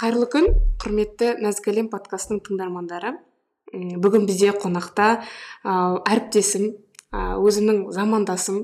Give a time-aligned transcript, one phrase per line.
[0.00, 0.46] қайырлы күн
[0.80, 3.18] құрметті нәзік әлем подкастының тыңдармандары.
[4.00, 5.08] Бүгін бізде қонақта
[5.68, 6.70] әріптесім
[7.12, 8.62] өзімнің замандасым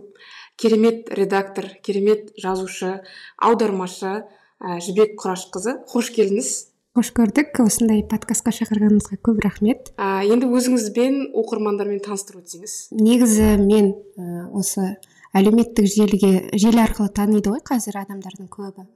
[0.57, 3.03] керемет редактор керемет жазушы
[3.37, 5.83] аудармашы ә, жібек құрашқызы.
[5.91, 6.53] Қош келдіңіз.
[6.97, 7.61] Қош көрдік.
[7.67, 9.93] Осындай подкастқа шақырғаныңызға көп рахмет.
[10.01, 12.79] Ә, енді өзіңізбен оқырмандармен таныстырып өтсеңіз.
[12.97, 14.95] Негізі мен ә, осы
[15.37, 18.87] әлеуметтік желіге желі арқылы таниды ғой қазір адамдардың көбі.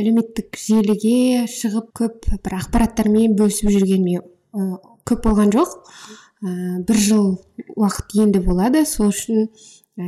[0.00, 4.22] Әлеуметтік желіге шығып көп бір ақпараттармен бөлісіп жүргеніме
[5.08, 5.76] көп болған жоқ.
[6.42, 7.28] Ә, бір жыл
[7.76, 8.84] уақыт енді болады.
[8.88, 10.06] Сол үшін ә,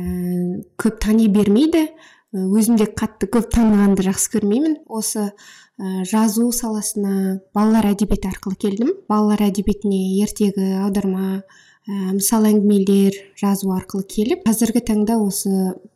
[0.81, 1.87] көп тани бермейді.
[2.35, 4.79] Өзім де қатты көп танығанды жақсы көрмеймін.
[4.87, 8.91] Осы ә, жазу саласына балалар әдебиеті арқылы келдім.
[9.09, 11.43] Балалар әдебиетіне ертегі аударма
[11.85, 15.51] ә, мысал әңгімелер жазу арқылы келіп қазіргі таңда осы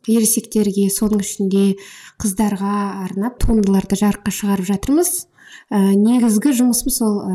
[0.06, 1.64] ересектерге соның ішінде
[2.22, 2.76] қыздарға
[3.06, 5.10] арнап туындыларды жарыққа шығарып жатырмыз.
[5.70, 7.34] Ә, негізгі жұмысым сол ә,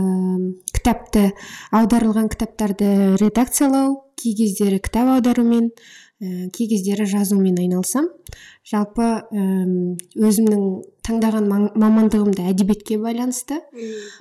[0.72, 1.30] кітапты
[1.76, 8.08] аударылған кітаптарды редакциялау кей кездері кітап аударумен ә, кей кездері жазумен айналысам.
[8.66, 10.64] Жалпы өзімнің
[11.06, 13.62] таңдаған мамандығым да әдебиетке байланысты.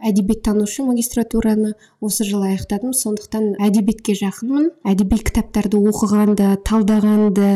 [0.04, 2.92] Әдебиеттанушы магистратураны осы жылы аяқтадым.
[2.92, 4.70] Сондықтан әдебиетке жақынмын.
[4.84, 7.50] Әдеби кітаптарды оқығанды талдағанды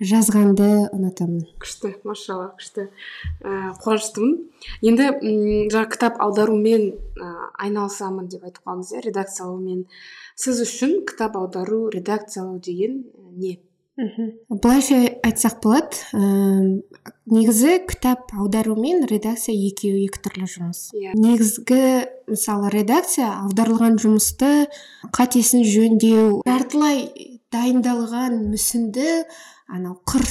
[0.00, 1.44] жазғанды ұнатамын.
[1.60, 2.86] Күшті машалла күшті.
[3.44, 4.36] Ә, қуаныштымын.
[4.80, 5.10] Енді
[5.72, 6.86] жаңа кітап аударумен
[7.20, 7.32] ә,
[7.66, 9.84] айналысамын деп айтып қалдыңыз иә редакциялаумен.
[10.40, 13.02] Сіз үшін кітап аудару редакциялау деген
[13.36, 13.58] не?
[13.98, 16.20] Мхм былайша айтсақ болады ә,
[17.30, 20.82] негізі кітап аудару мен редакция екеуі екі түрлі жұмыс.
[20.94, 21.14] Иә.
[21.18, 21.82] Негізгі
[22.30, 24.68] мысалы редакция аударылған жұмысты
[25.16, 27.08] қатесін жөндеу жартылай
[27.50, 29.24] дайындалған мүсінді
[29.70, 30.24] анау қыр,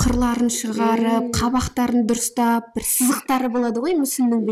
[0.00, 4.44] қырларын шығарып қабақтарын дұрыстап бір сызықтары болады ғой мүсіннің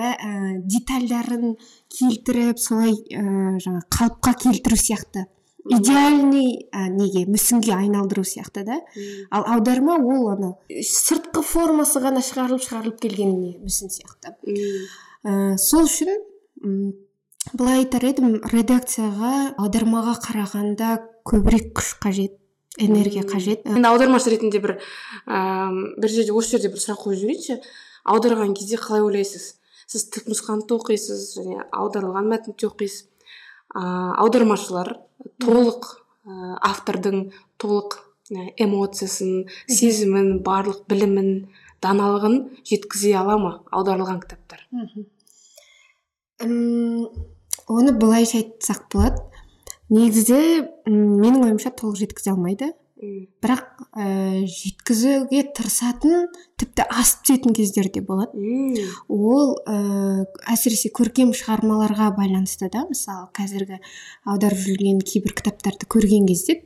[0.00, 0.32] ә,
[0.64, 1.56] детальдарын
[1.92, 5.26] келтіріп солай ә, жаңа қалыпқа келтіру сияқты.
[5.64, 8.80] Идеальный ә, неге мүсінге айналдыру сияқты да.
[9.30, 14.36] Ал аударма ол ана сыртқы формасы ғана шығарылып шығарылып келген не мүсін сияқты.
[15.24, 16.12] Ә, сол үшін
[17.54, 22.36] былай айтар едім редакцияға аудармаға қарағанда көбірек күш қажет
[22.78, 23.64] энергия қажет.
[23.64, 24.76] Енді аудармашы ретінде бір
[25.26, 27.60] ә, бір жерде осы жерде бір сұрақ қойып жіберейінші.
[28.04, 29.54] Аударған кезде қалай ойлайсыз?
[29.88, 33.06] Сіз түпнұсқаны да оқисыз және аударылған мәтінді де оқисыз.
[33.74, 34.94] Аудармашылар
[35.42, 35.90] толық
[36.24, 37.30] ә, автордың
[37.60, 37.98] толық
[38.32, 41.48] эмоциясын сезімін барлық білімін
[41.84, 44.64] даналығын жеткізе ала ма аударылған кітаптар?
[46.40, 49.20] Оны былайша айтсақ болады.
[49.92, 50.38] Негізі
[50.88, 52.72] менің ойымша толық жеткізе алмайды.
[53.44, 56.28] Бірақ ә, жеткізуге тырысатын
[56.60, 58.34] тіпті асып түсетін кездер де болады.
[59.08, 63.80] Ол ә, әсіресе көркем шығармаларға байланысты да мысалы қазіргі
[64.24, 66.60] аударып жүрген кейбір кітаптарды көрген кезде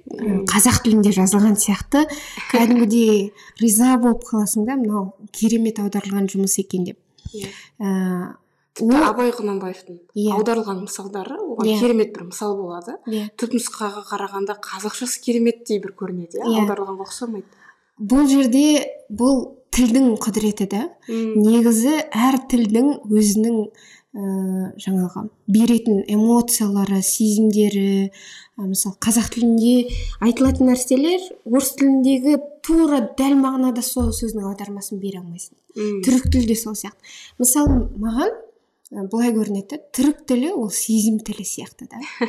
[0.51, 2.05] қазақ тілінде жазылған сияқты
[2.53, 3.33] кәдімгідей
[3.63, 7.01] риза болып қаласың да мынау керемет аударылған жұмыс екен деп.
[7.35, 7.51] Иә.
[8.79, 10.39] Тіпті абай құнанбаевтың yeah.
[10.39, 11.81] аударылған мысалдары оған yeah.
[11.83, 12.97] керемет бір мысал болады.
[13.11, 13.29] Иә.
[13.41, 16.49] Түпнұсқаға қарағанда қазақшасы кереметтей бір көрінеді иә?
[16.63, 17.47] Аударылғанға ұқсамайды.
[17.99, 18.65] Бұл жерде
[19.11, 19.45] бұл
[19.75, 24.23] тілдің құдіреті да негізі әр тілдің өзінің ә,
[24.81, 28.11] жаңағы беретін эмоциялары сезімдері
[28.59, 29.93] мысалы қазақ тілінде
[30.25, 35.55] айтылатын нәрселер орыс тіліндегі тура дәл мағынада сол сөздің аудармасын бере алмайсың.
[35.77, 36.99] Түрік тілі де сол сияқты.
[37.39, 38.35] Мысалы маған
[38.91, 42.01] былай көрінеді да түрік тілі ол сезім тілі сияқты да.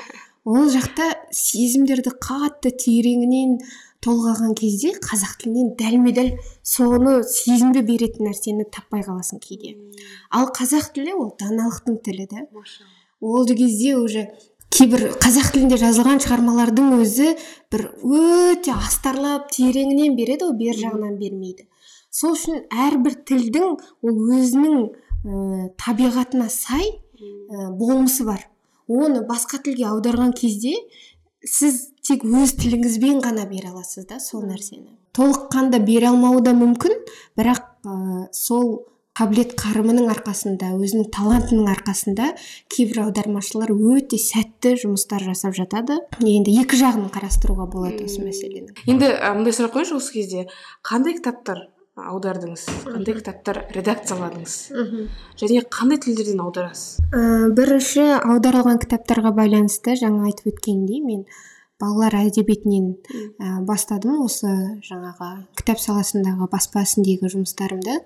[0.50, 1.06] Ол жақта
[1.36, 3.58] сезімдерді қатты тереңінен
[4.04, 6.30] толғаған кезде қазақ тілінен дәлме дәл
[6.64, 9.76] соны сезімді беретін нәрсені таппай қаласың кейде.
[10.32, 12.46] Ал қазақ тілі ол даналықтың тілі да.
[13.22, 14.30] Ол кезде уже
[14.72, 17.34] кейбір қазақ тілінде жазылған шығармалардың өзі
[17.72, 21.68] бір өте астарлап тереңінен береді ғой бер жағынан бермейді.
[22.10, 24.88] Сол үшін әрбір тілдің ол өзінің
[25.26, 28.46] ә, табиғатына сай ә, болмысы бар.
[28.90, 30.76] Оны басқа тілге аударған кезде
[31.46, 34.96] сіз тек өз тіліңізбен ғана бере аласыз да сол нәрсені.
[35.16, 36.96] Толыққанды бере алмауы да мүмкін
[37.38, 38.86] бірақ ә, сол
[39.20, 42.30] қабілет қарымының арқасында өзінің талантының арқасында
[42.72, 45.98] кейбір аудармашылар өте сәтті жұмыстар жасап жатады.
[46.24, 48.72] Енді екі жағын қарастыруға болады осы мәселені.
[48.88, 50.46] Енді мындай сұрақ қояйыншы осы кезде.
[50.88, 51.66] Қандай кітаптар
[52.12, 52.64] аудардыңыз?
[52.88, 54.56] Қандай кітаптар редакцияладыңыз?
[55.42, 57.00] Және қандай тілдерден аударасыз?
[57.12, 57.22] Ә,
[57.58, 61.26] бірінші аударылған кітаптарға байланысты жаңа айтып өткенімдей мен
[61.80, 62.90] балалар әдебиетінен
[63.40, 64.50] ә, бастадым осы
[64.84, 65.30] жаңағы
[65.60, 68.02] кітап саласындағы баспа ісіндегі жұмыстарымды.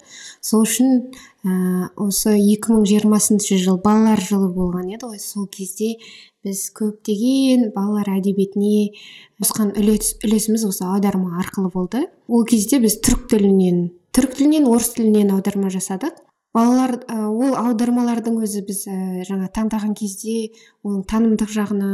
[0.45, 1.09] Сол үшін
[1.43, 5.19] ә, осы 2020 жыл балалар жылы болған еді ғой.
[5.23, 5.95] Сол кезде
[6.45, 8.93] біз көптеген балалар әдебиетіне
[9.41, 12.05] қосқан үлес, үлесіміз осы аударма арқылы болды.
[12.27, 16.21] Ол кезде біз түрік тілінен түрік тілінен орыс тілінен аударма жасадық.
[16.53, 20.51] Балалар ол аудармалардың өзі біз ә, жаңа таңдаған кезде
[20.85, 21.89] оның танымдық жағына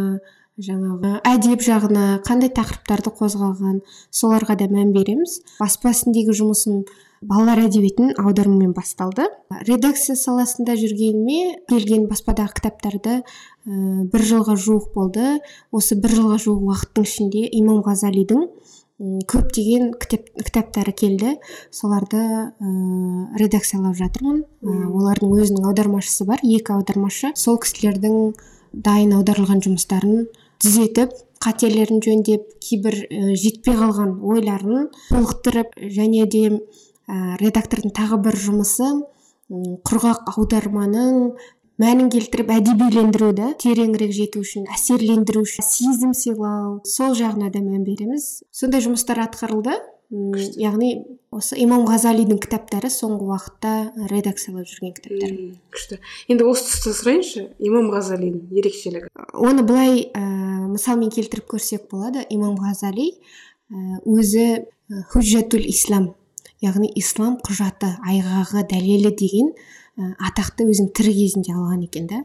[0.60, 3.80] жаңағы әдеп жағына қандай тақырыптарды қозғалған
[4.12, 5.40] соларға да мән береміз.
[5.60, 6.82] Баспа ісіндегі жұмысым
[7.22, 9.28] балалар әдебиетін аударумен басталды.
[9.68, 13.24] Редакция саласында жүргеніме келген баспадағы кітаптарды ә,
[14.12, 15.40] бір жылға жуық болды.
[15.72, 18.46] Осы бір жылға жуық уақыттың ішінде имам ғазалидің
[19.00, 21.38] көптеген кітап, кітаптары келді.
[21.72, 22.52] Соларды ә,
[23.40, 24.44] редакциялап жатырмын.
[24.44, 27.32] Ә, олардың өзінің аудармашысы бар екі аудармашы.
[27.40, 28.34] Сол кісілердің
[28.74, 30.28] дайын аударылған жұмыстарын
[30.64, 31.14] түзетіп
[31.44, 38.90] қателерін жөндеп кейбір ә, жетпей қалған ойларын толықтырып және де ә, редактордың тағы бір жұмысы
[39.50, 41.32] құрғақ аударманың
[41.80, 48.44] мәнін келтіріп әдебилендіруді тереңірек жету үшін әсерлендіру үшін сезім сыйлау сол жағына да мән береміз.
[48.52, 49.78] Сондай жұмыстар атқарылды.
[50.10, 50.92] Яғни
[51.30, 53.74] осы имам ғазалидің кітаптары соңғы уақытта
[54.10, 55.36] редакциялап жүрген кітаптар.
[55.76, 56.00] Күшті.
[56.34, 59.12] Енді осы тұста сұрайыншы имам ғазалидің ерекшелігі.
[59.38, 60.24] Оны былай ә,
[60.72, 62.26] мысалмен келтіріп көрсек болады.
[62.34, 63.12] Имам ғазали
[63.70, 64.66] ә, өзі
[65.14, 66.16] худжатул ислам
[66.64, 69.54] яғни ислам құжаты айғағы дәлелі деген
[70.00, 72.24] атақты өзінің тірі кезінде алған екен да.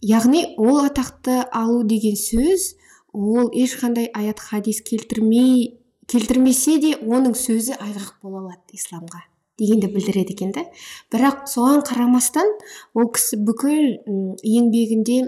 [0.00, 2.72] Яғни ол атақты алу деген сөз
[3.12, 5.76] ол ешқандай аят хадис келтірмей
[6.10, 9.24] келтірмесе де оның сөзі айғақ бола алады исламға
[9.58, 10.66] дегенді білдіреді екен да.
[11.12, 12.48] Бірақ соған қарамастан
[12.94, 13.96] ол кісі бүкіл
[14.44, 15.22] еңбегінде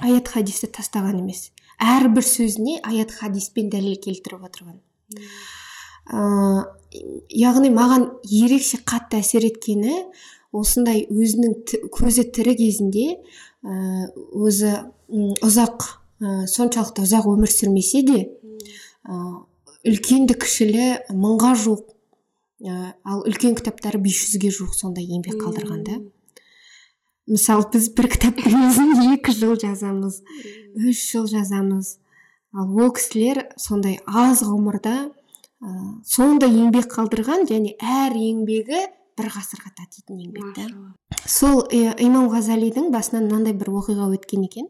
[0.00, 1.50] аят хадисті тастаған емес.
[1.80, 4.80] Әрбір сөзіне аят хадиспен дәлел келтіріп отырған.
[6.10, 6.20] Ә,
[7.36, 10.06] яғни маған ерекше қатты әсер еткені
[10.56, 13.06] осындай өзінің көзі тірі кезінде
[13.60, 14.72] өзі
[15.44, 19.44] ұзақ ә, соншалықты ұзақ өмір сүрмесе де ә,
[19.86, 21.84] үлкенді кішілі мыңға жуық
[22.66, 25.98] ә, ал үлкен кітаптары 500-ге жуық сондай еңбек қалдырған да.
[27.30, 30.20] Мысалы біз бір кітаптың өзін екі жыл жазамыз
[30.76, 31.96] үш жыл жазамыз.
[32.52, 35.74] Ал ол кісілер сондай аз ғұмырда ә,
[36.04, 38.82] сондай еңбек қалдырған және әр еңбегі
[39.20, 40.68] бір ғасырға татитын еңбек та
[41.30, 44.68] сол ә, имам ғазалидің басынан мынандай бір оқиға өткен екен.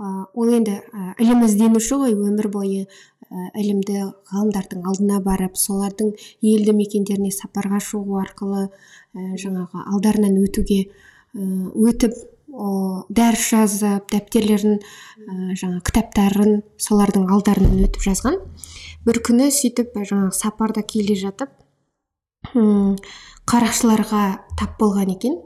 [0.00, 2.86] Ә, ол енді ә, ілім ізденуші ғой өмір бойы
[3.30, 4.00] ілімді
[4.32, 6.10] ғалымдардың алдына барып солардың
[6.42, 8.70] елді мекендеріне сапарға шығу арқылы ә,
[9.38, 10.90] жаңағы алдарынан өтуге ә,
[11.70, 12.16] өтіп
[12.50, 18.40] дәріс жазып дәптерлерін ә, жаңа кітаптарын солардың алдарынан өтіп жазған.
[19.06, 21.54] Бір күні сөйтіп жаңағы сапарда келе жатып
[22.50, 24.24] қарақшыларға
[24.58, 25.38] тап болған екен.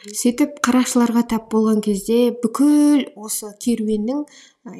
[0.00, 4.22] Сөйтіп қарақшыларға тап болған кезде бүкіл осы керуеннің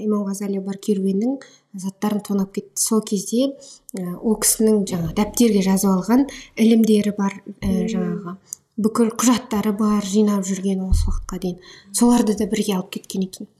[0.01, 1.35] имам ғазали бар керуеннің
[1.77, 2.81] заттарын тонап кетті.
[2.81, 3.51] Сол кезде
[3.93, 6.25] ә, ол кісінің жаңа дәптерге жазып алған
[6.57, 8.37] ілімдері бар ә, жаңағы
[8.81, 11.61] бүкіл құжаттары бар жинап жүрген осы уақытқа дейін.
[11.93, 13.51] Соларды да бірге алып кеткен екен.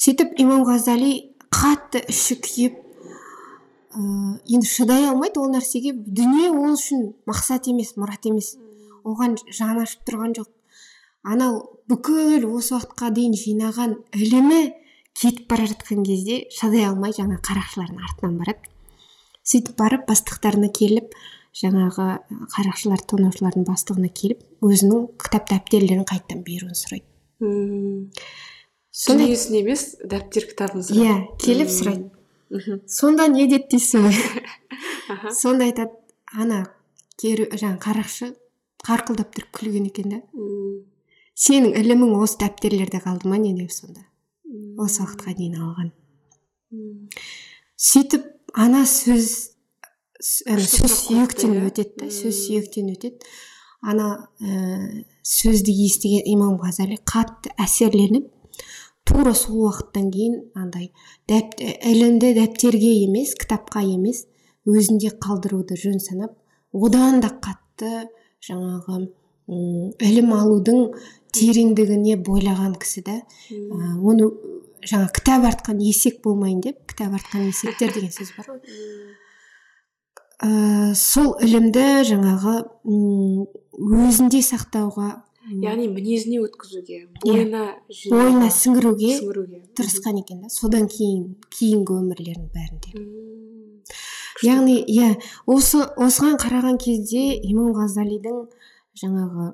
[0.00, 4.00] Сөйтіп имам ғазали қатты іші күйіп ә,
[4.48, 5.92] енді шыдай алмайды ол нәрсеге.
[5.92, 8.54] Дүние ол үшін мақсат емес мұрат емес.
[9.04, 10.50] Оған жаны ашып тұрған жоқ.
[11.22, 14.60] Анау бүкіл осы уақытқа дейін жинаған ілімі
[15.20, 18.70] кетіп бара жатқан кезде шыдай алмай жаңа қарақшылардың артынан барады
[19.44, 21.16] сөйтіп барып бастықтарына келіп
[21.60, 22.06] жаңағы
[22.54, 27.06] қарақшылар тонаушылардың бастығына келіп өзінің кітап дәптерлерін қайтадан беруін сұрайды.
[27.42, 28.10] Мм
[28.90, 32.10] сондай емес дәптер кітабын иә келіп сұрайды.
[32.86, 34.08] Сонда не деді дейсің?
[35.40, 35.94] Сонда айтады
[36.34, 36.64] ана
[37.20, 38.32] жаңағы қарақшы
[38.86, 40.20] қарқылдап тұрып күлген екен да.
[41.40, 44.02] Сенің ілімің осы дәптерлерде қалды ма не деп сонда?
[44.80, 45.92] Осы уақытқа дейін алған.
[47.80, 49.30] Сөйтіп ана сөз
[50.20, 53.16] сөз сүйектен өтеді да сөз сүйектен өтеді.
[53.80, 58.26] Ана ә, сөзді естіген имам ғазали қатты әсерленіп
[59.08, 60.90] тура сол уақыттан кейін андай
[61.30, 64.26] дәп, ілімді дәптерге емес кітапқа емес
[64.68, 66.36] өзінде қалдыруды жөн санап
[66.72, 68.10] одан да қатты
[68.46, 69.00] жаңағы
[69.50, 70.82] ілім алудың
[71.34, 73.16] тереңдігіне бойлаған кісі да.
[73.50, 74.30] Ә, оны
[74.86, 78.60] жаңа кітап артқан есек болмайын деп кітап артқан есектер деген сөз бар ғой.
[80.40, 82.54] Ә, сол ілімді жаңағы
[82.86, 85.10] өзінде сақтауға
[85.50, 88.10] яғни мінезіне өткізуге бойына иә.
[88.12, 89.60] бойына сіңіруге сіңіруге.
[89.76, 90.50] Тырысқан екен да.
[90.52, 92.92] Содан кейін кейінгі өмірлерінің бәрінде.
[94.46, 95.14] Яғни иә
[95.46, 98.42] осы осыған қараған кезде имам ғазалидің
[99.02, 99.52] жаңағы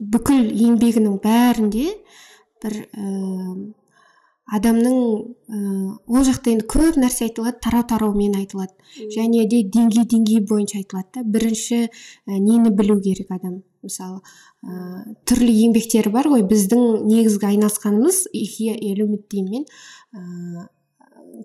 [0.00, 1.86] бүкіл еңбегінің бәрінде
[2.62, 3.10] бір ә,
[4.56, 5.58] адамның ә,
[6.10, 8.74] ол жақта енді көп нәрсе айтылады тарау тараумен айтылады.
[9.14, 11.24] Және де деңгей деңгей бойынша айтылады да.
[11.24, 11.90] Бірінші ә,
[12.26, 13.60] нені білу керек адам?
[13.86, 14.20] Мысалы
[14.64, 16.44] ә, түрлі еңбектері бар ғой.
[16.50, 19.66] Біздің негізгі айналысқанымыз ихия мен
[20.14, 20.66] ә,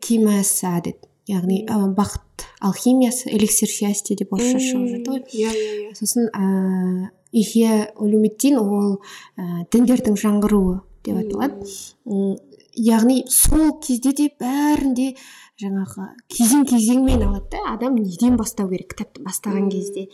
[0.02, 0.82] кимаса
[1.28, 5.14] яғни ә, бақыт алхимиясы эликсир счастья деп орысша шығып жатыр.
[5.14, 5.96] Ғой иә иә иә.
[5.98, 9.00] Сосын ә, ихия улумиддин ол
[9.38, 12.38] ә, діндердің жаңғыруы деп аталады.
[12.76, 15.14] Яғни сол кезде де бәрінде
[15.62, 17.62] жаңағы кезең кезеңмен алады да.
[17.74, 20.10] Адам неден бастау керек кітапты бастаған кезде?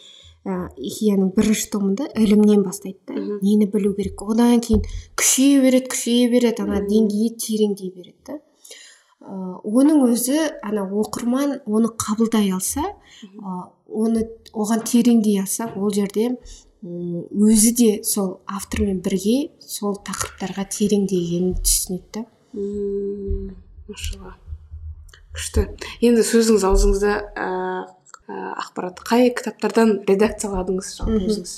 [0.45, 3.17] Ә, ихияның бірінші томында ілімнен бастайды да.
[3.41, 4.21] Нені білу керек?
[4.21, 4.85] Одан кейін
[5.17, 8.39] күшейе береді күшейе береді ана деңгейі тереңдей береді да.
[9.21, 12.83] Оның өзі ана оқырман оны қабылдай алса
[13.87, 16.37] оны оған тереңдей алса ол жерде
[16.81, 22.25] өзі де сол автормен бірге сол тақырыптарға тереңдегенін түсінеді да
[23.91, 24.35] машалла.
[25.31, 25.67] Күшті.
[26.03, 27.47] Енді сөзіңіз аузыңызда ә,
[28.59, 28.99] ақпарат.
[29.07, 31.53] Қай кітаптардан редакцияладыңыз жалпы өзіңіз?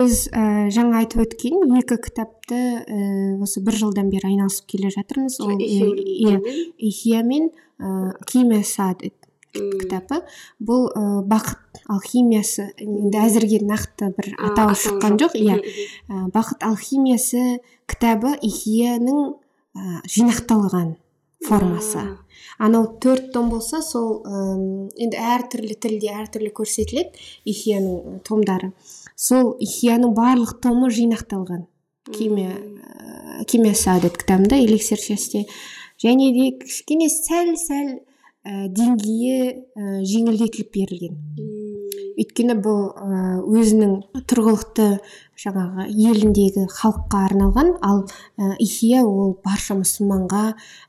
[0.00, 2.96] Біз ә, жаңа айтып өткен екі кітапты ә,
[3.44, 5.38] осы бір жылдан бері айналысып келе жатырмыз.
[5.44, 7.50] Ол ихия мен
[8.26, 9.04] кимия саад
[9.54, 10.22] кітабы
[10.58, 11.60] бұл ә, бақыт.
[11.90, 15.36] Алхимиясы енді әзірге нақты бір атауы шыққан жоқ.
[15.38, 15.60] иә.
[16.34, 17.60] Бақыт алхимиясы
[17.90, 19.34] кітабы ихияның
[19.76, 20.94] ә, жинақталған
[21.44, 22.04] формасы.
[22.58, 24.42] Анау төрт том болса сол ә,
[24.96, 28.72] енді әртүрлі тілде әртүрлі көрсетіледі ихияның томдары.
[29.14, 31.66] Сол ихияның барлық томы жинақталған.
[32.14, 34.98] Кимия ә, кимия кітабында эликсир
[36.02, 37.90] және де кішкене сәл сәл
[38.44, 41.20] ә, деңгейі ә, жеңілдетіліп берілген.
[42.20, 43.94] Өйткені бұл ә, өзінің
[44.30, 44.88] тұрғылықты
[45.40, 47.72] жаңағы еліндегі халыққа арналған.
[47.86, 48.04] Ал
[48.36, 50.44] ә, ихия ол барша мұсылманға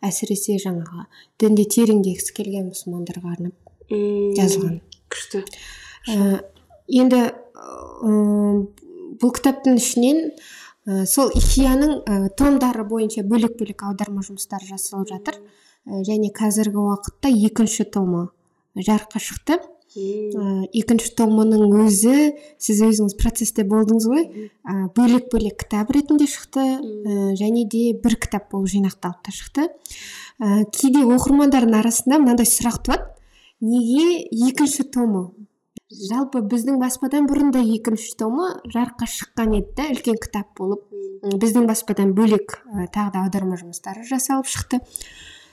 [0.05, 1.08] әсіресе жаңағы
[1.41, 3.55] дінде тереңдегісі келген мұсылмандарға арнап
[3.89, 4.82] жазылған.
[5.13, 5.46] күшті.
[6.10, 6.44] Ә,
[6.89, 7.24] енді
[9.21, 10.21] бұл кітаптың ішінен
[10.85, 15.39] ә, сол ихияның ә, томдары бойынша бөлек бөлек аударма жұмыстары жасалып жатыр.
[15.85, 18.27] Ә, және қазіргі уақытта екінші томы
[18.75, 19.59] жарыққа шықты.
[19.95, 24.27] Ә, екінші томының өзі сіз өзіңіз процесте болдыңыз ғой.
[24.67, 26.67] Ә, бөлек бөлек кітап ретінде шықты.
[26.75, 29.69] Ә, және де бір кітап болып жинақталып та шықты.
[30.41, 33.12] Ә, кейде оқырмандардың арасында мынандай сұрақ туады.
[33.63, 35.29] Неге екінші томы
[36.09, 40.83] жалпы біздің баспадан бұрын да екінші томы жарыққа шыққан еді да үлкен кітап болып.
[41.25, 44.81] Біздің баспадан бөлек ә, тағы да аударма жұмыстары жасалып шықты.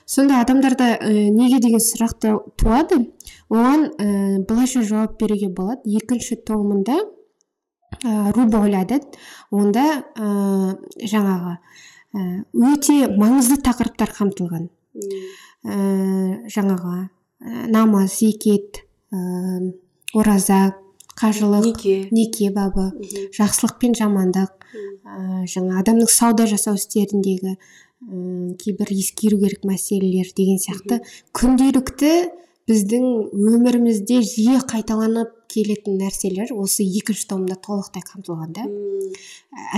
[0.06, 2.18] Сонда адамдарда ә, неге деген сұрақ
[2.60, 3.00] туады.
[3.52, 5.82] Оған ә, былайша жауап беруге болады.
[5.86, 6.98] Екінші томында
[8.02, 8.64] ә, руба
[9.50, 14.68] онда ә, жаңағы ә, өте маңызды тақырыптар қамтылған.
[15.64, 15.76] Ә,
[16.52, 18.84] жаңағы ә, намаз зекет
[20.14, 20.74] ораза
[21.18, 22.08] қажылық неке.
[22.10, 22.90] неке бабы
[23.36, 24.50] жақсылық пен жамандық
[25.04, 27.58] ә, жаңа адамның сауда жасау істеріндегі ә,
[28.62, 31.02] кейбір ескеру керек мәселелер деген сияқты
[31.36, 32.14] күнделікті
[32.70, 38.66] біздің өмірімізде жиі қайталанып келетін нәрселер осы екінші томда толықтай қамтылған да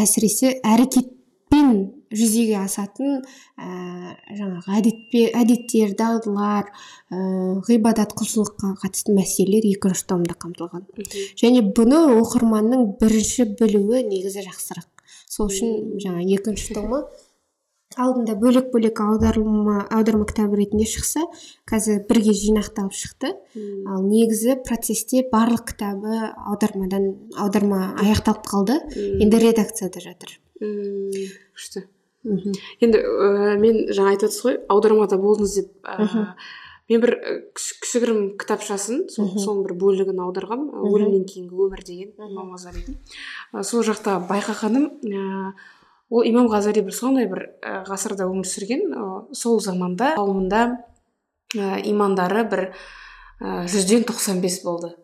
[0.02, 1.10] әсіресе әрекет
[2.14, 3.20] жүзеге асатын
[3.58, 3.68] ә,
[4.38, 7.18] жаңағы әдетпе, әдеттер дағдылар ә,
[7.68, 10.86] ғибадат құлшылыққа қатысты мәселелер екінші томда қамтылған.
[11.40, 14.88] Және бұны оқырманның бірінші білуі негізі жақсырақ.
[15.30, 17.04] Сол үшін жаңа екінші томы
[18.00, 21.24] алдында бөлек бөлек аударма аударма кітабы ретінде шықса
[21.70, 23.34] қазір бірге жинақталып шықты.
[23.86, 28.80] Ал негізі процесте барлық кітабы аудармадан аударма аяқталып қалды.
[29.22, 30.38] Енді редакцияда жатыр.
[31.54, 31.84] Күшті.
[32.24, 36.32] Енді ә, мен жаңа айтып отырсыз ғой аудармада болдыңыз деп ә,
[36.88, 37.14] мен бір
[37.56, 44.16] кішігірім кітапшасын сол соның бір бөлігін аударғам өлімнен кейінгі өмір деген имам ғазалидің сол жақта
[44.30, 45.52] байқағаным ә,
[46.08, 47.44] ол имам ғазали бір сондай бір
[47.90, 49.06] ғасырда өмір сүрген ә,
[49.36, 50.64] сол заманда қауымында
[51.60, 52.68] ә, имандары бір
[53.44, 54.94] жүзден тоқсан бес болды.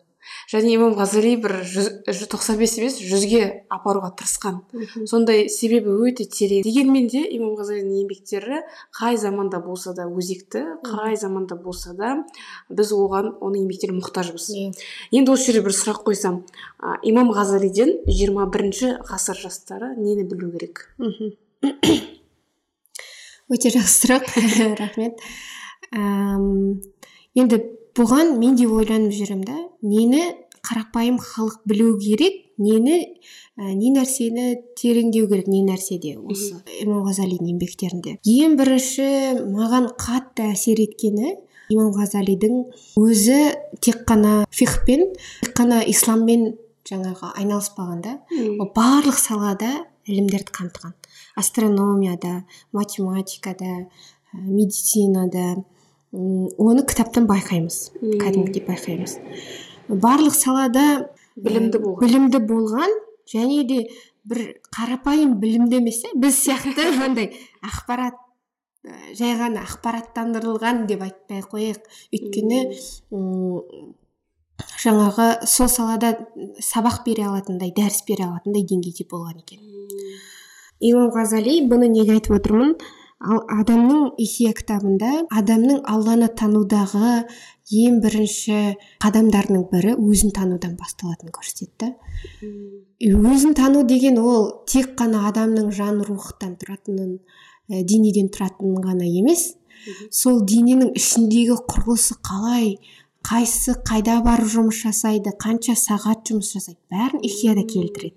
[0.51, 3.41] Және имам ғазали бір жүз тоқсан бес емес жүзге
[3.71, 4.59] апаруға тырысқан.
[5.07, 6.65] Сондай себебі өте терең.
[6.67, 8.61] Дегенмен де имам ғазалидің еңбектері
[8.97, 12.17] қай заманда болса да өзекті қай заманда болса да
[12.69, 14.49] біз оған оның еңбектеріне мұқтажбыз.
[14.51, 14.71] Иә.
[15.11, 16.43] енді осы жерде бір сұрақ қойсам.
[16.83, 20.89] Ә, имам ғазалиден жиырма бірінші ғасыр жастары нені білу керек?
[23.51, 24.23] Өте жақсы сұрақ.
[24.79, 25.19] Рахмет.
[27.35, 27.57] Енді
[27.97, 30.23] бұған мен де ойланып жүрмін да нені
[30.61, 32.97] қарапайым халық білу керек нені
[33.57, 38.17] ә, не нәрсені тереңдеу керек не нәрседе осы имам ғазалидің еңбектерінде.
[38.21, 39.07] Ең бірінші
[39.49, 41.35] маған қатты әсер еткені
[41.73, 42.61] имам ғазалидің
[43.01, 43.39] өзі
[43.81, 45.07] тек қана фихпен
[45.41, 46.51] тек қана исламмен
[46.87, 48.15] жаңағы айналыспаған да
[48.59, 49.71] ол барлық салада
[50.05, 50.95] ілімдерді қамтыған.
[51.37, 52.43] Астрономияда
[52.73, 53.87] математикада
[54.33, 55.63] медицинада
[56.11, 57.77] оны кітаптан байқаймыз.
[57.99, 59.17] Кәдімгідей байқаймыз.
[59.87, 62.01] Барлық салада білімді болған.
[62.03, 62.97] білімді болған
[63.31, 63.79] және де
[64.23, 67.31] бір қарапайым білімді емес біз сияқты андай
[67.63, 68.19] ақпарат
[69.15, 71.81] жай ғана ақпараттандырылған деп айтпай ақ қояйық.
[72.11, 72.61] Өйткені
[74.83, 76.15] жаңағы сол салада
[76.59, 79.61] сабақ бере алатындай дәріс бере алатындай деңгейде болған екен.
[80.81, 82.75] Имам ғазали бұны неге айтып отырмын?
[83.21, 85.11] Ал адамның ихия кітабында
[85.41, 87.11] адамның алланы танудағы
[87.81, 88.59] ең бірінші
[89.03, 91.93] қадамдарының бірі өзін танудан басталатынын көрсетті.
[93.01, 97.17] Өзін тану деген ол тек қана адамның жан рухтан тұратынын
[97.69, 99.51] ә, денеден тұратынын ғана емес
[100.13, 102.75] сол дененің ішіндегі құрылысы қалай
[103.25, 108.15] қайсысы қайда барып жұмыс жасайды қанша сағат жұмыс жасайды бәрін ихияда келтіреді.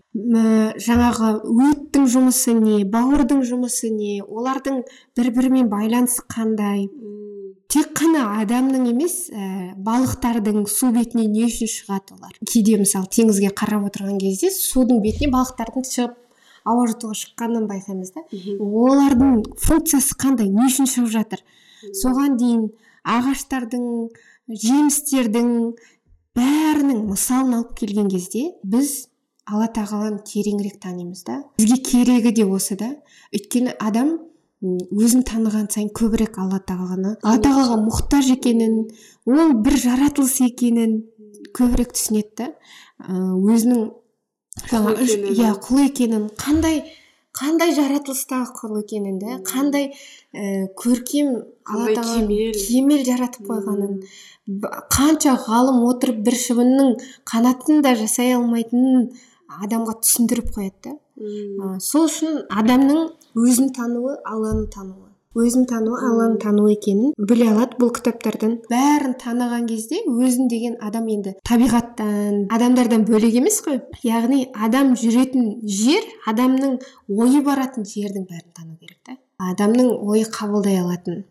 [0.87, 1.31] Жаңағы
[1.69, 4.83] өттің жұмысы не бауырдың жұмысы не олардың
[5.17, 6.89] бір бірімен байланысы қандай?
[7.69, 12.37] Тек қана адамның емес ә, балықтардың су бетіне не үшін шығады олар?
[12.47, 16.21] Кейде мысалы теңізге қарап отырған кезде судың бетіне балықтардың шығып
[16.65, 18.23] ауа жұтуға шыққанын байқаймыз да.
[18.63, 21.43] Олардың функциясы қандай не үшін шығып жатыр?
[21.99, 22.69] Соған дейін
[23.05, 23.89] ағаштардың
[24.49, 25.51] жемістердің
[26.37, 29.07] бәрінің мысалын алып келген кезде біз
[29.49, 32.91] алла тағаланы тереңірек танимыз да бізге керегі де осы да.
[33.35, 34.17] Өйткені адам
[34.65, 38.79] өзін таныған сайын көбірек алла тағаланы алла тағалаға мұқтаж екенін
[39.29, 41.03] ол бір жаратылыс екенін
[41.57, 42.51] көбірек түсінеді да.
[43.05, 43.89] Өзінің
[45.35, 46.85] иә құл екенін қандай
[47.35, 51.33] қандай жаратылыстағы құл екенін да қандай ә, көркем
[51.67, 52.27] алла тағала
[52.63, 53.05] кемел.
[53.09, 53.97] жаратып қойғанын
[54.95, 56.93] қанша ғалым отырып бір шыбынның
[57.31, 59.09] қанатын да жасай алмайтынын
[59.65, 61.79] адамға түсіндіріп қояды да.
[61.81, 65.14] Сол үшін адамның өзін тануы алланы тануы.
[65.35, 68.57] Өзін тануы алланы тануы екенін біле алады бұл кітаптардан.
[68.71, 73.81] Бәрін таныған кезде өзін деген адам енді табиғаттан адамдардан бөлек емес қой.
[74.07, 76.79] Яғни адам жүретін жер адамның
[77.11, 79.19] ойы баратын жердің бәрін тану керек та.
[79.51, 81.25] Адамның ойы қабылдай алатын.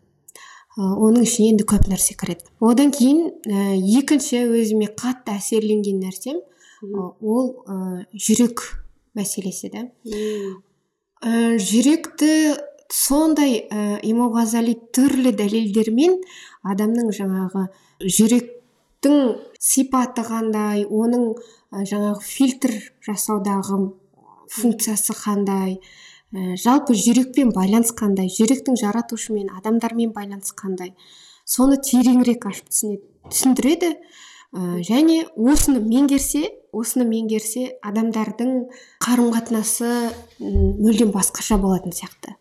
[0.76, 2.48] Оның ішіне енді көп нәрсе кіреді.
[2.60, 6.42] Одан кейін ә, екінші өзіме қатты әсерленген нәрсем
[7.22, 8.66] ол ә, жүрек
[9.14, 9.86] мәселесі да.
[11.22, 12.32] Ә, жүректі
[12.94, 16.20] сондай ә, имам ғазали түрлі дәлелдермен
[16.70, 17.66] адамның жаңағы
[18.06, 19.18] жүректің
[19.58, 22.76] сипаты қандай оның ә, жаңағы фильтр
[23.08, 23.80] жасаудағы
[24.54, 30.94] функциясы қандай ә, жалпы жүрекпен байланыс қандай жүректің жаратушымен адамдармен байланыс қандай
[31.46, 32.70] соны тереңірек ашып
[33.32, 33.96] түсіндіреді.
[34.54, 38.52] Ә, және осыны меңгерсе осыны меңгерсе адамдардың
[39.02, 39.90] қарым қатынасы
[40.44, 42.36] мүлдем басқаша болатын сияқты.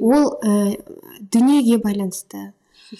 [0.00, 0.76] Ол ә,
[1.20, 2.52] дүниеге байланысты.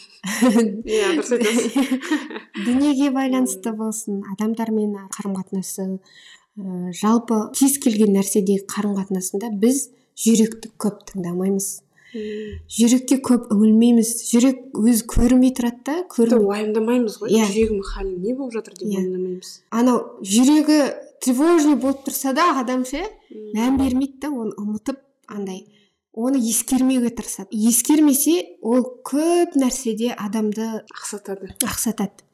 [0.42, 1.76] Иә дұрыс айтасыз
[2.66, 9.88] дүниеге байланысты болсын адамдармен қарым қатынасы ә, жалпы кез келген нәрседегі қарым қатынасында біз
[10.18, 11.70] жүректі көп тыңдамаймыз.
[12.78, 17.46] Жүрекке көп үңілмейміз жүрек өзі көрмей тұрады да көрмей уайымдамаймыз ғой yeah.
[17.46, 17.52] Иә.
[17.52, 18.92] жүрегімнің халі не болып жатыр деп yeah.
[18.92, 19.06] Иә.
[19.06, 20.80] уайымдамаймыз анау жүрегі
[21.24, 25.64] тревожный болып тұрса да адам ше мән бермейді да оны ұмытып андай
[26.16, 32.24] оны ескермеуге тырысады ескермесе ол көп нәрседе адамды ақсатады ақсатады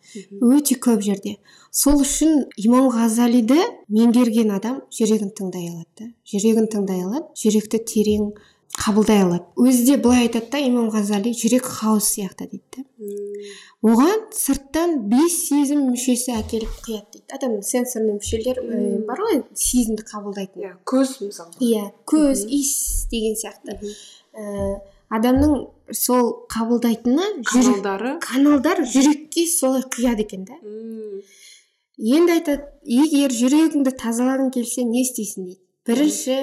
[0.44, 1.36] өте көп жерде
[1.74, 3.58] сол үшін имам ғазалиді
[3.90, 8.30] меңгерген адам жүрегін тыңдай алады жүрегін тыңдай алады жүректі терең
[8.78, 12.84] қабылдай алады өзі де былай айтады да имам ғазали жүрек хаос сияқты дейді да
[13.82, 17.26] оған сырттан бес сезім мүшесі әкеліп құяды дейді.
[17.34, 18.60] Адамның сенсорный мүшелер
[19.08, 20.62] бар ғой сезімді қабылдайтын.
[20.62, 21.50] Иә көз мысалы.
[21.58, 23.74] Иә көз иіс деген сияқты.
[25.12, 28.16] Адамның сол қабылдайтыны каналдары.
[28.22, 30.56] каналдар жүрекке солай құяды екен да
[31.98, 35.50] енді айтады егер жүрегіңді тазалағың келсе не істейсің?
[35.50, 35.60] дейді.
[35.86, 36.38] Бірінші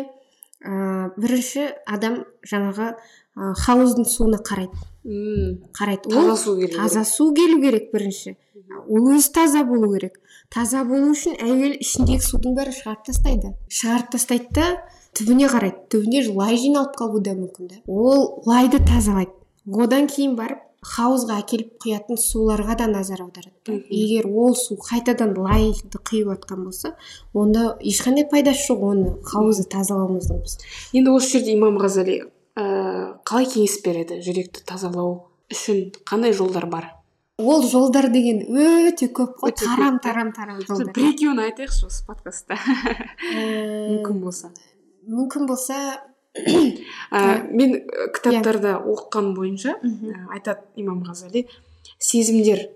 [0.60, 4.76] ә, бірінші адам жаңағы ә, хауыздың суына қарайды.
[5.08, 5.72] Мм.
[5.76, 6.12] Қарайды.
[6.12, 8.36] Таза ол су келу таза су келу керек бірінші.
[8.88, 10.20] Ол өзі таза болу керек.
[10.54, 13.54] Таза болу үшін әуелі ішіндегі судың бәрін шығарып тастайды.
[13.70, 14.68] Шығарып тастайды да
[15.18, 15.86] түбіне қарайды.
[15.94, 17.82] Түбіне лай жиналып қалуы да мүмкін да.
[17.88, 19.32] Ол лайды тазалайды.
[19.70, 26.00] Одан кейін барып хауызға әкеліп құятын суларға да назар аударады егер ол су қайтадан лайды
[26.00, 26.94] құйып жатқан болса
[27.34, 30.56] онда ешқандай пайдасы жоқ оны хауызды тазалауымыздың біз.
[30.96, 32.22] Енді осы жерде имам ғазали
[32.56, 32.64] ә,
[33.28, 35.90] қалай кеңес береді жүректі тазалау үшін?
[36.08, 36.94] Қандай жолдар бар?
[37.40, 39.56] Ол жолдар деген өте көп қой.
[39.60, 40.94] Тарам тарам тарам жолдар.
[40.96, 42.56] бір екеуін айтайықшы осы подкастта.
[42.56, 43.44] Ә,
[43.92, 44.52] мүмкін болса.
[45.08, 46.00] мүмкін болса
[46.38, 51.48] ә, мен ә, кітаптарда оқыған бойынша ә, айтады имам ғазали
[51.98, 52.68] сезімдер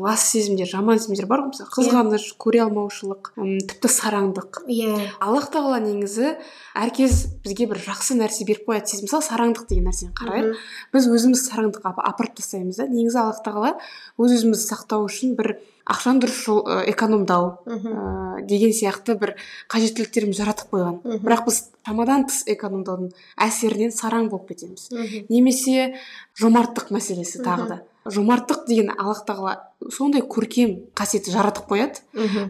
[0.00, 4.62] лас сезімдер жаман сезімдер бар ғой мысалы қызғаныш көре алмаушылық ым, тіпті сараңдық.
[4.64, 4.94] Иә.
[5.20, 6.30] Аллах тағала негізі
[6.72, 9.10] әркез бізге бір жақсы нәрсе беріп қояды сезім.
[9.10, 10.56] Мысалы сараңдық деген нәрсені қарайық.
[10.96, 13.74] Біз өзіміз сараңдыққа ап- апарып тастаймыз да негізі аллах тағала
[14.16, 19.34] өз өзімізді сақтау үшін бір ақшаны дұрыс жол ә, экономдау ә, деген сияқты бір
[19.72, 21.00] қажеттіліктерімізді жаратып қойған.
[21.24, 24.88] Бірақ біз шамадан тыс экономдаудың әсерінен сараң болып кетеміз.
[25.28, 25.94] Немесе
[26.38, 27.82] жомарттық мәселесі тағы да.
[28.06, 29.58] Жомарттық деген аллах тағала
[29.90, 32.02] сондай көркем қасиет жаратып қояды.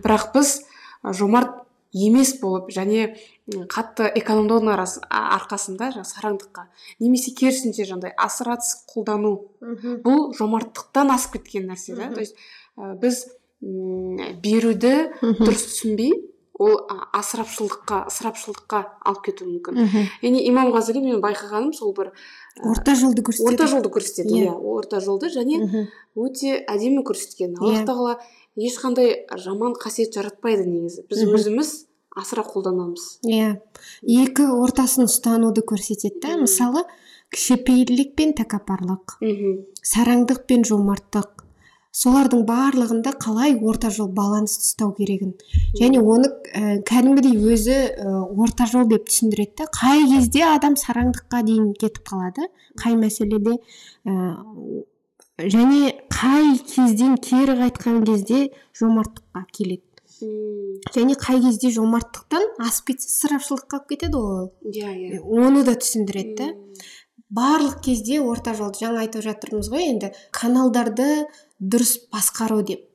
[0.04, 0.62] Бірақ біз
[1.02, 3.12] жомарт емес болып және
[3.68, 6.62] қатты экономдаудың арқасында жаңағы сараңдыққа
[7.04, 9.34] немесе керісінше жаңағыдай асыратыс қолдану
[10.06, 12.08] бұл жомарттықтан асып кеткен нәрсе да.
[12.14, 12.34] То есть
[12.78, 13.26] ә, біз
[13.62, 16.12] м, беруді дұрыс түсінбей
[16.62, 16.76] ол
[17.16, 19.78] асырапшылдыққа ысырапшылдыққа алып кетуі мүмкін.
[19.82, 20.04] Мхм.
[20.22, 23.48] яғни имам ғазали мен байқағаным сол бір ә, орта жолды көрсетеді.
[23.54, 24.44] орта жолды көрсетеді Иә.
[24.46, 27.56] иә орта жолды және өте әдемі көрсеткен.
[27.58, 27.86] Аллах Иә.
[27.88, 28.18] тағала
[28.56, 31.06] ешқандай жаман қасиет жаратпайды негізі.
[31.08, 31.34] Біз Мхм.
[31.34, 31.70] өзіміз
[32.14, 33.18] асыра қолданамыз.
[33.26, 33.58] Иә.
[34.06, 36.36] Екі ортасын ұстануды көрсетеді да.
[36.36, 36.84] Мысалы
[37.32, 41.41] кішіпейілдік пен тәкаппарлық мхм сараңдық пен жомарттық.
[41.92, 45.34] Солардың барлығында қалай орта жол баланс ұстау керегін.
[45.76, 51.42] Және оны ә, кәдімгідей өзі ә, орта жол деп түсіндіреді да қай кезде адам сараңдыққа
[51.48, 52.48] дейін кетіп қалады
[52.80, 53.58] қай мәселеде
[54.08, 54.16] ә,
[55.38, 58.48] және қай кезден кері қайтқан кезде
[58.80, 59.84] жомарттыққа келеді.
[60.94, 64.50] Және қай кезде жомарттықтан асып кетсе ысырапшылдыққа алып кетеді ғой ол.
[64.64, 65.20] Иә иә.
[65.20, 66.50] Оны да түсіндіреді да
[67.32, 71.24] барлық кезде орта жолды жаңа айтып жатырмыз ғой енді каналдарды
[71.62, 72.88] дұрыс басқару деп.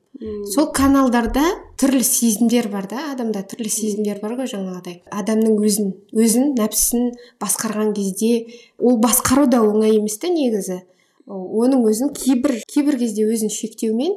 [0.52, 1.44] Сол каналдарда
[1.78, 5.00] түрлі сезімдер бар да адамда түрлі сезімдер бар ғой жаңағыдай.
[5.14, 10.80] Адамның өзін өзін нәпсісін басқарған кезде ол басқару да оңай емес та негізі.
[11.28, 14.16] Оның өзін кейбір кейбір кезде өзін шектеумен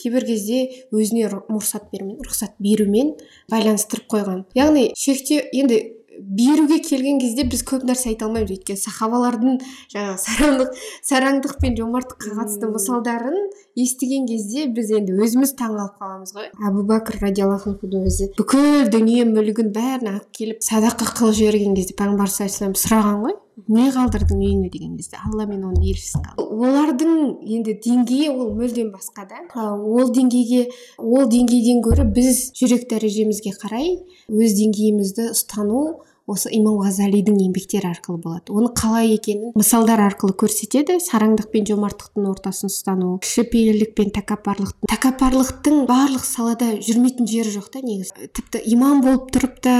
[0.00, 0.62] кейбір кезде
[0.94, 3.16] өзіне мұрсат берумен рұқсат берумен
[3.52, 4.46] байланыстырып қойған.
[4.56, 5.82] Яғни шектеу енді
[6.22, 8.52] беруге келген кезде біз көп нәрсе айта алмаймыз.
[8.54, 9.58] Өйткені сахабалардың
[9.92, 13.38] жаңағы сараңдық сараңдық пен жомарттыққа қатысты мысалдарын
[13.76, 16.48] естіген кезде біз енді өзіміз таңғалып қаламыз ғой.
[16.68, 21.96] Әбу бәкір радиаллаху анхудың өзі бүкіл дүние мүлігін бәрін алып келіп садақа қылып жіберген кезде
[21.96, 24.68] пайғамбар саллаллаху сұраған ғой не қалдырдың үйіңе?
[24.72, 27.12] деген кезде алла мен оның елшісін қалдырдым олардың
[27.56, 29.42] енді деңгейі ол мүлдем басқа да.
[29.52, 33.98] Ол деңгейге ол деңгейден гөрі біз жүрек дәрежемізге қарай
[34.32, 35.84] өз деңгейімізді ұстану
[36.32, 38.52] осы имам ғазалидің еңбектері арқылы болады.
[38.52, 40.98] Оны қалай екенін мысалдар арқылы көрсетеді.
[41.04, 47.84] Сараңдық пен жомарттықтың ортасын ұстану кішіпейілдік пен тәкаппарлықтың тәкаппарлықтың барлық салада жүрмейтін жері жоқ та
[47.84, 48.30] негізі.
[48.32, 49.76] Тіпті имам болып тұрып та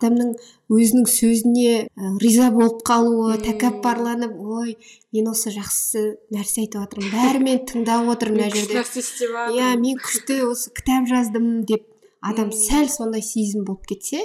[0.00, 0.34] адамның
[0.72, 4.76] өзінің сөзіне ә, риза болып қалуы тәкаппарланып ой
[5.12, 9.34] мен осы жақсы нәрсе айтып жатырмын бәрі мені тыңдап отыр мына мен жерде нәрсе істеп
[9.34, 9.58] жатырмын.
[9.58, 11.84] иә мен күшті осы кітап жаздым деп
[12.22, 14.22] адам сәл сондай сезім болып кетсе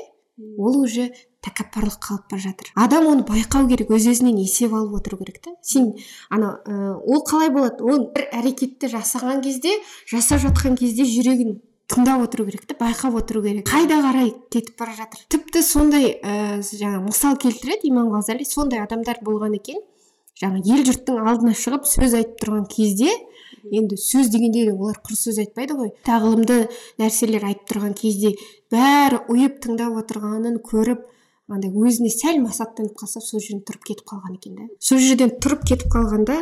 [0.57, 1.11] ол уже
[1.47, 2.71] тәкаппарлыққа алып бара жатыр.
[2.75, 5.55] Адам оны байқау керек өз өзінен есеп алып отыру керек та.
[5.61, 5.93] Сен
[6.29, 7.83] ана ә, ол қалай болады?
[7.83, 9.77] Ол бір әрекетті жасаған кезде
[10.11, 13.67] жасап жатқан кезде жүрегін тыңдап отыру керек та байқап отыру керек.
[13.69, 15.23] Қайда қарай кетіп бара жатыр?
[15.31, 19.79] Тіпті сондай ә, жаңа мысал келтіреді имам ғазали сондай адамдар болған екен.
[20.37, 23.09] Жаңа ел жұрттың алдына шығып сөз айтып тұрған кезде
[23.73, 25.89] енді сөз дегенде де олар құр сөз айтпайды ғой.
[26.05, 26.67] Тағылымды
[27.01, 28.35] нәрселер айтып тұрған кезде
[28.71, 31.07] бәрі ұйып тыңдап отырғанын көріп
[31.47, 35.65] андай өзіне сәл масаттанып қалса сол жерден тұрып кетіп қалған екен да сол жерден тұрып
[35.71, 36.37] кетіп қалғанда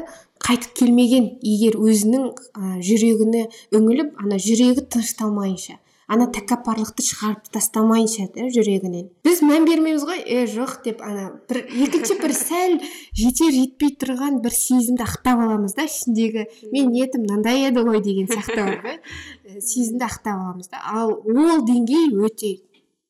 [0.46, 5.80] қайтып келмеген егер өзінің ә, жүрегіне үңіліп ана жүрегі тынышталмайынша
[6.12, 9.08] ана тәкаппарлықты шығарып тастамайынша да жүрегінен.
[9.26, 12.76] Біз мән бермейміз ғой е жоқ деп ана бір екінші бір сәл
[13.18, 18.30] жетер жетпей тұрған бір сезімді ақтап аламыз да ішіндегі мен ниетім мынандай еді ғой деген
[18.30, 20.84] сияқты бар ғой сезімді ақтап аламыз да.
[20.94, 22.54] Ал ол деңгей өте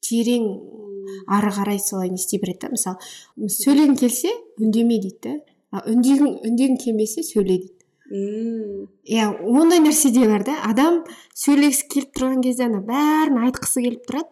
[0.05, 0.47] терең
[1.27, 2.73] ары қарай солай не істей береді да.
[2.75, 5.81] Мысалы сөйлегің келсе үндеме дейді да.
[5.85, 7.73] Үндегің үндегің келмесе сөйле дейді.
[8.11, 8.85] Мм.
[9.09, 10.59] Иә ондай нәрсе де бар да.
[10.69, 14.29] Адам сөйлегісі келіп тұрған кезде ана бәрін айтқысы келіп тұрады.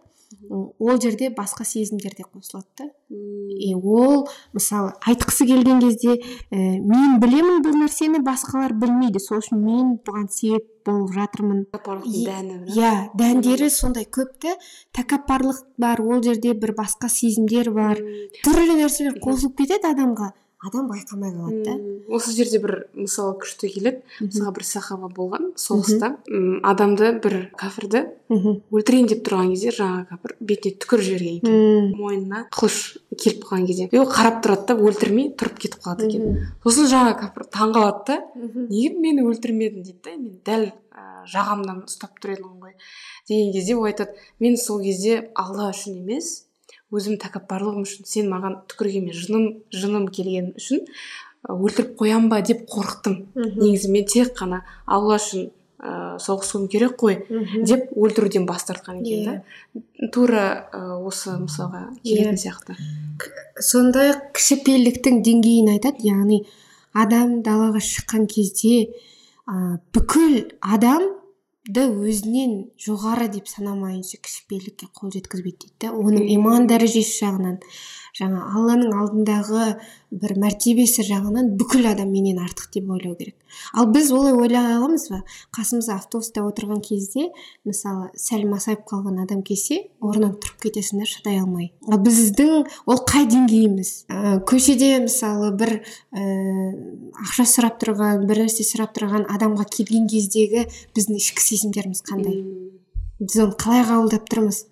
[0.49, 2.85] Ол жерде басқа сезімдер де қосылады да.
[3.09, 6.17] И ол мысалы айтқысы келген кезде
[6.51, 9.19] ә, мен білемін бұл нәрсені басқалар білмейді.
[9.23, 11.65] Сол үшін мен бұған себеп болып жатырмын.
[11.73, 14.57] Дәні иә дәндері сондай көп та.
[14.97, 18.01] Тәкаппарлық бар ол жерде бір басқа сезімдер бар.
[18.43, 20.33] Түрлі нәрселер қосылып кетеді адамға.
[20.63, 21.75] Адам байқамай қалады да.
[22.13, 24.01] Осы жерде бір мысал күшті келеді.
[24.23, 26.15] Мысалға бір сахаба болған соғыста
[26.63, 31.93] адамды бір кәпірді өлтірейін деп тұрған кезде жаңағы кәпір бетіне түкіріп жіберген екен.
[31.99, 32.79] Мойнына қылыш
[33.13, 33.89] келіп қалған кезде.
[33.91, 36.39] И ол қарап тұрады да өлтірмей тұрып кетіп қалады екен.
[36.65, 38.19] Сосын жаңағы кәпір таңқалады да
[38.71, 39.83] неге мені өлтірмедің?
[39.83, 40.65] дейді да мен дәл
[41.29, 42.73] жағамнан ұстап тұр едім ғой
[43.29, 46.45] деген кезде ол айтады мен сол кезде алла үшін емес
[46.93, 50.85] өзім тәкаппарлығым үшін сен маған түкіргенмен жыным жыным үшін
[51.49, 53.17] өлтіріп қоям ба деп қорықтым.
[53.35, 55.49] Негізі мен тек қана алла үшін
[55.83, 57.17] ә, соғысуым керек қой
[57.67, 59.33] деп өлтіруден бас тартқан екен да.
[59.75, 60.09] Иә.
[60.13, 62.43] тура ә, осы мысалға келетін yeah.
[62.45, 62.77] сияқты.
[63.59, 66.43] Сондай кішіпейілдіктің деңгейін айтады яғни
[66.93, 68.93] адам далаға шыққан кезде
[69.47, 71.09] ә, бүкіл адам
[71.71, 77.61] өзінен жоғары деп санамайынша кішіпейілдікке қол жеткізбейді дейді да оның иман дәрежесі жағынан
[78.13, 79.67] жаңа алланың алдындағы
[80.13, 83.35] бір мәртебесі жағынан бүкіл адам менен артық деп ойлау керек.
[83.73, 85.23] Ал біз олай ойлай аламыз ба?
[85.55, 87.31] Қасымызда автобуста отырған кезде
[87.65, 91.71] мысалы сәл масайып қалған адам келсе орнынан тұрып кетесің да шыдай алмай.
[91.89, 93.93] Ал біздің ол қай деңгейіміз?
[94.09, 95.79] Ә, көшеде мысалы бір
[96.13, 96.27] ә,
[97.25, 102.43] ақша сұрап тұрған бір нәрсе сұрап тұрған адамға келген кездегі біздің ішкі сезімдеріміз қандай?
[103.23, 104.65] Біз оны қалай қабылдап тұрмыз?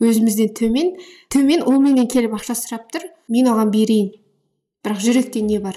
[0.00, 0.96] Өзімізден төмен
[1.32, 4.10] төмен ол менен келіп ақша сұрап тұр мен оған берейін.
[4.84, 5.76] Бірақ жүректе не бар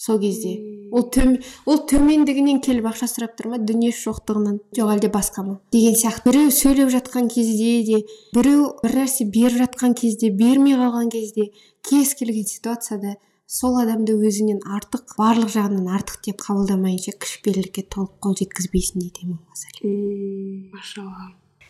[0.00, 0.56] сол кезде?
[0.90, 1.36] Ол төм,
[1.70, 5.58] ол төмендігінен келіп ақша сұрап тұр ма дүниесі жоқтығынан жоқ әлде басқа ма?
[5.70, 6.32] Деген сияқты.
[6.32, 8.00] Біреу сөйлеп жатқан кезде де
[8.34, 11.50] біреу бір нәрсе беріп жатқан кезде бермей қалған кезде
[11.86, 13.14] кез келген ситуацияда
[13.50, 19.38] сол адамды өзіңнен артық барлық жағынан артық деп қабылдамайынша кішіпейілдікке толық қол жеткізбейсің дейді имам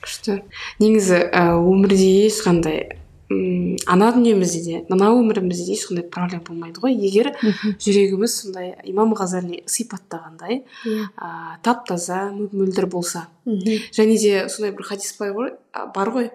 [0.04, 0.40] күшті.
[0.80, 2.96] Негізі ә, өмірде ешқандай
[3.30, 6.96] м ана дүниемізде де мына өмірімізде де ешқандай проблема болмайды ғой.
[6.98, 7.30] Егер
[7.78, 11.06] жүрегіміз сондай имам ғазали сипаттағандай иә.
[11.14, 13.28] ә, тап таза мөп мөлдір болса.
[13.46, 15.54] Және де сондай бір хадис бар ғой
[15.94, 16.30] бар ғой.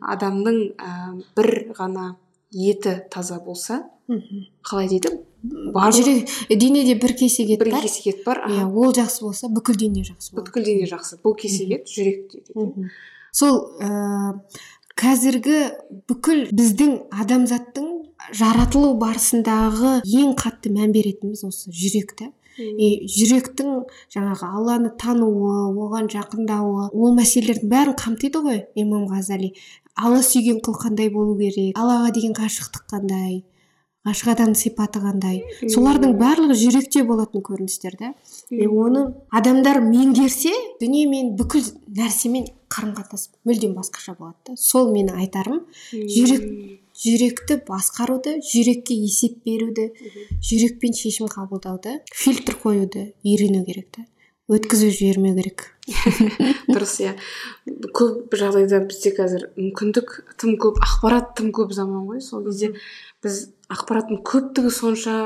[0.00, 2.14] Адамның ә, бір ғана
[2.52, 3.82] еті таза болса
[4.62, 5.10] қалай дейді?
[5.96, 10.04] Жүрек денеде бір кесек ет бір кесек ет бар иә ол жақсы болса бүкіл дене
[10.06, 10.50] жақсы болады.
[10.50, 11.20] бүкіл дене жақсы.
[11.22, 12.90] Бұл кесек ет жүрек дейді
[13.36, 14.40] сол ә,
[14.96, 15.58] қазіргі
[16.08, 17.90] бүкіл біздің адамзаттың
[18.32, 23.82] жаратылу барысындағы ең қатты мән беретініміз осы жүрек та и жүректің
[24.14, 29.52] жаңағы алланы тануы оған жақындауы ол мәселелердің бәрін қамтиды ғой имам ғазали.
[29.96, 33.42] Алла сүйген құл қандай болу керек аллаға деген ғашықтық қандай
[34.06, 35.42] ғашық адамның сипаты қандай
[35.74, 38.12] солардың барлығы жүректе болатын көріністер да
[38.50, 41.66] и оны адамдар меңгерсе дүние мен бүкіл
[41.98, 44.56] нәрсемен қарым қатынас мүлдем басқаша болады да.
[44.58, 45.62] Сол менің айтарым.
[45.92, 46.44] Жүрек
[46.96, 49.90] жүректі басқаруды жүрекке есеп беруді
[50.40, 54.06] жүрекпен шешім қабылдауды фильтр қоюды үйрену керек та.
[54.46, 55.64] Өткізіп жібермеу керек.
[56.70, 57.16] Дұрыс иә.
[57.94, 62.20] Көп жағдайда бізде қазір мүмкіндік тым көп ақпарат тым көп заман ғой.
[62.22, 62.70] Сол кезде
[63.26, 63.40] біз
[63.72, 65.16] ақпараттың көптігі сонша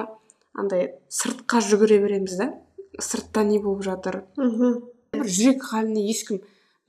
[0.58, 2.52] андай сыртқа жүгіре береміз да.
[3.00, 4.22] Сыртта не болып жатыр?
[4.36, 4.80] Мхм.
[5.14, 6.40] Бір жүрек халіне ешкім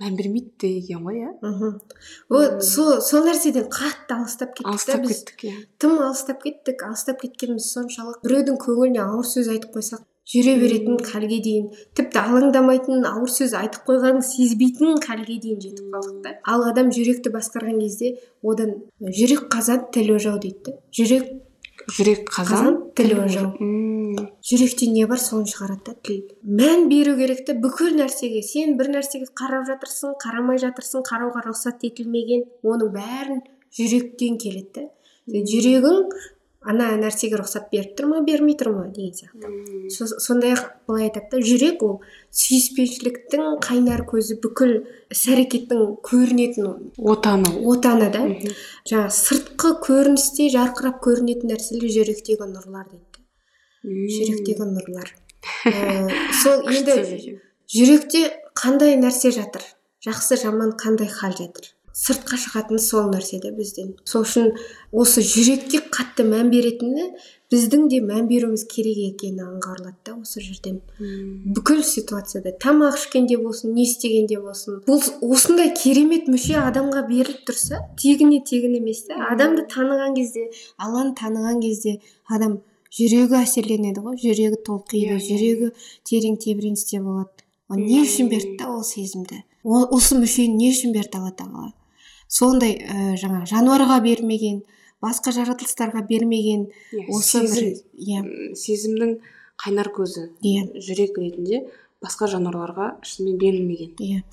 [0.01, 1.31] мән бермейді деген ғой иә?
[1.41, 1.79] Мхм.
[2.29, 5.57] Вот сол сол нәрседен қатты алыстап кеттік алыстап кеттік иә.
[5.77, 8.21] Тым алыстап кеттік алыстап кеткеніміз соншалық.
[8.25, 13.88] Біреудің көңіліне ауыр сөз айтып қойсақ жүре беретін халге дейін тіпті алаңдамайтын ауыр сөз айтып
[13.89, 16.36] қойғанын сезбейтін халге дейін жетіп қалдық та.
[16.45, 20.71] Ал адам жүректі басқарған кезде одан жүрек қазан тіл ожау дейді.
[20.71, 21.31] Да жүрек
[21.97, 23.51] жүрек қазан тіл ожау.
[24.45, 26.21] жүректе не бар соны шығарады да тіл.
[26.45, 28.41] Мән беру керек та бүкіл нәрсеге.
[28.45, 33.41] Сен бір нәрсеге қарап жатырсың қарамай жатырсың қарауға рұқсат етілмеген оның бәрін
[33.77, 34.88] жүректен келеді да.
[35.31, 36.07] Жүрегің
[36.62, 41.32] ана нәрсеге рұқсат беріп тұр ма бермей тұр ма деген сияқты сондай ақ былай айтады
[41.32, 41.95] да жүрек ол
[42.38, 44.76] сүйіспеншіліктің қайнар көзі бүкіл
[45.10, 46.69] іс әрекеттің көрінетін
[47.02, 47.56] отаны.
[47.65, 48.21] отаны да.
[48.86, 53.26] Жаңағы сыртқы көріністе жарқырап көрінетін нәрселер жүректегі нұрлар дейді.
[54.13, 55.12] Жүректегі нұрлар.
[56.43, 57.39] Сол енді
[57.74, 59.65] жүректе қандай нәрсе жатыр?
[60.06, 61.74] Жақсы жаман қандай хал жатыр?
[61.97, 63.93] Сыртқа шығатын сол нәрсе да бізден.
[64.06, 64.51] Сол үшін
[64.91, 67.12] осы жүрекке қатты мән беретіні
[67.51, 70.80] біздің де мән беруіміз керек екені аңғарылады да осы жерден.
[71.56, 74.80] Бүкіл ситуацияда тамақ ішкенде болсын не істегенде болсын.
[74.88, 81.15] Бұл осындай керемет мүше адамға беріліп тұрса тегіне тегін емес та адамды таныған кезде алланы
[81.19, 81.97] таныған кезде
[82.32, 85.71] адам жүрегі әсерленеді ғой жүрегі толқиды иә, жүрегі
[86.08, 87.45] терең тебіреністе болады.
[87.71, 89.43] Не үшін берді да ол сезімді?
[89.63, 91.71] Осы мүшені не үшін берді алла тағала?
[92.32, 94.62] Сондай ә, жаңа жануарға бермеген
[95.04, 98.24] басқа жаратылыстарға бермеген yeah, иә, осы сезім, иә.
[98.58, 99.15] сезімнің
[99.62, 100.67] қайнар көзі иә.
[100.80, 101.65] жүрек ретінде
[102.02, 103.91] басқа жануарларға шынымен берілмеген.
[104.02, 104.24] Иә.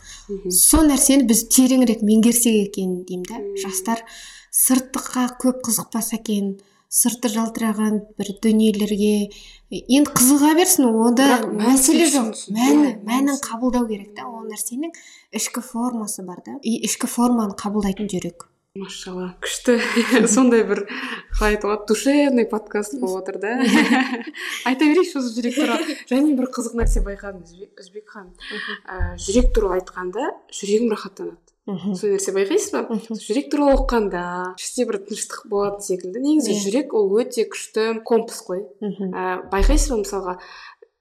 [0.54, 4.04] Сол нәрсені біз тереңірек меңгерсек екен деймін да жастар
[4.54, 6.54] сыртқа көп қызықпаса екен
[6.88, 9.30] сырты жалтыраған бір дүниелерге.
[9.70, 12.44] Енді қызыға берсін онда мәселе жоқ.
[12.48, 14.94] мәні мәнін қабылдау керек та ол нәрсенің
[15.36, 16.56] ішкі формасы бар да.
[16.62, 18.48] И ішкі форманы қабылдайтын жүрек.
[18.78, 19.76] Машалла күшті.
[20.34, 20.84] Сондай бір
[21.34, 23.52] қалай айтуға душевный подкаст болып отыр да.
[24.68, 25.96] Айта берейікші осы жүрек туралы.
[26.08, 31.47] Және бір қызық нәрсе байқадым өзбек ханым жүрек туралы айтқанда жүрегім рахаттанады.
[31.68, 32.98] Сол нәрсе байқайсыз ба?
[33.12, 34.22] Жүрек туралы оқығанда
[34.56, 36.22] іште бір тыныштық болатын секілді.
[36.24, 36.54] Негізі.
[36.54, 36.62] Иә.
[36.64, 38.64] жүрек ол өте күшті компас қой.
[38.80, 40.36] Ә, байқайсыз ба мысалға?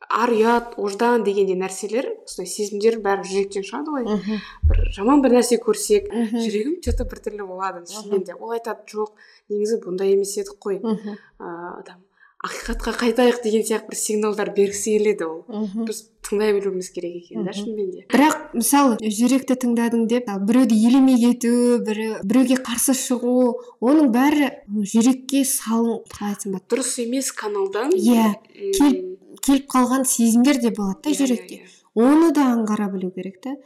[0.08, 4.36] Ар ұят ождан дегендей нәрселер осындай сезімдер бәрі жүректен шығады ғой.
[4.69, 8.36] Бір жаман бір нәрсе көрсек жүрегім че то біртүрлі болады шынымен де.
[8.39, 9.15] Ол айтады жоқ
[9.51, 12.07] негізі бұндай емес едік қой ыыы там
[12.45, 15.39] ақиқатқа қайтайық деген сияқты бір сигналдар бергісі келеді ол.
[15.88, 18.04] Біз тыңдай білуіміз керек екен да шынымен де.
[18.12, 23.34] Бірақ мысалы жүректі тыңдадың деп біреуді елемей кету бірі біреуге қарсы шығу
[23.82, 24.52] оның бәрі
[24.93, 26.69] жүрекке салын қалай айтсам болады?
[26.76, 27.95] Дұрыс емес каналдан.
[27.97, 31.76] Иә келіп келіп қалған сезімдер де болады да иә, жүректе иә, иә.
[31.95, 33.58] оны да аңғара білу керек та.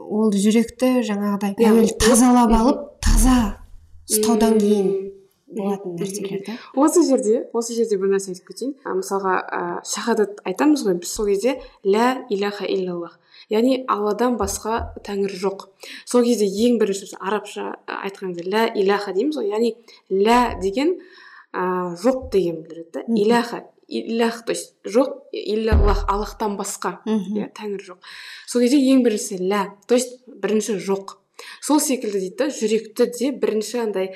[0.00, 3.38] Ол жүректі жаңағыдай әуелі тазалап алып таза
[4.08, 4.92] ұстаудан кейін.
[5.56, 5.96] Болатын
[6.76, 8.74] осы жерде осы жерде бір нәрсе айтып кетейін.
[8.84, 13.18] Мысалға ә, шахадат айтамыз ғой біз сол кезде ля иляха иллаллах
[13.50, 15.66] яғни алладан басқа тәңір жоқ.
[16.06, 19.50] Сол кезде ең бірінші арабша айтқан кезде ля иляха дейміз ғой.
[19.50, 19.74] Яғни
[20.10, 20.96] ля деген
[21.52, 27.82] ә, жоқ деген білдіреді да иляха илях то есть жоқ иллаллах аллахтан басқа иә тәңір
[27.88, 27.98] жоқ.
[28.46, 31.18] Сол кезде ең біріншісі ля то есть бірінші жоқ
[31.60, 34.14] сол секілді дейді да жүректі де бірінші андай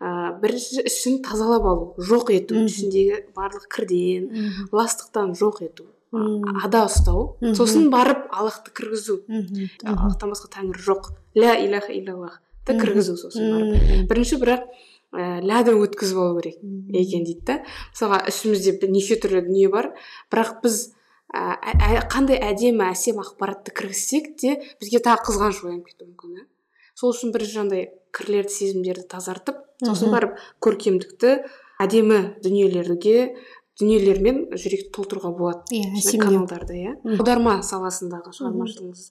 [0.00, 4.30] ә, бірінші ішін тазалап алу жоқ ету ішіндегі барлық кірден
[4.72, 7.36] ластықтан жоқ ету ада ұстау.
[7.56, 9.22] Сосын барып аллахты кіргізу.
[9.84, 11.10] Аллахтан басқа тәңір жоқ.
[11.36, 14.08] Ля иляха иллаллахты кіргізу сосын барып.
[14.10, 14.66] Бірінші бірақ
[15.12, 16.60] ә, лядан өткізіп алу керек
[16.94, 17.58] екен дейді да.
[17.92, 19.92] Мысалға ішімізде неше түрлі дүние бар.
[20.32, 20.92] Бірақ біз
[21.34, 21.58] ә,
[22.12, 26.46] қандай әдемі әсем ақпаратты кіргізсек те бізге тағы қызғаныш оянып кетуі мүмкін иә
[26.96, 31.36] сол үшін бірінші андай кірлерді сезімдерді тазартып сосын барып көркемдікті
[31.84, 33.36] әдемі дүниелерге
[33.76, 35.76] дүниелермен жүректі толтыруға болады.
[35.76, 36.94] Иә yeah, каналдарды иә.
[37.18, 39.10] Аударма саласындағы шығармашылығыңыз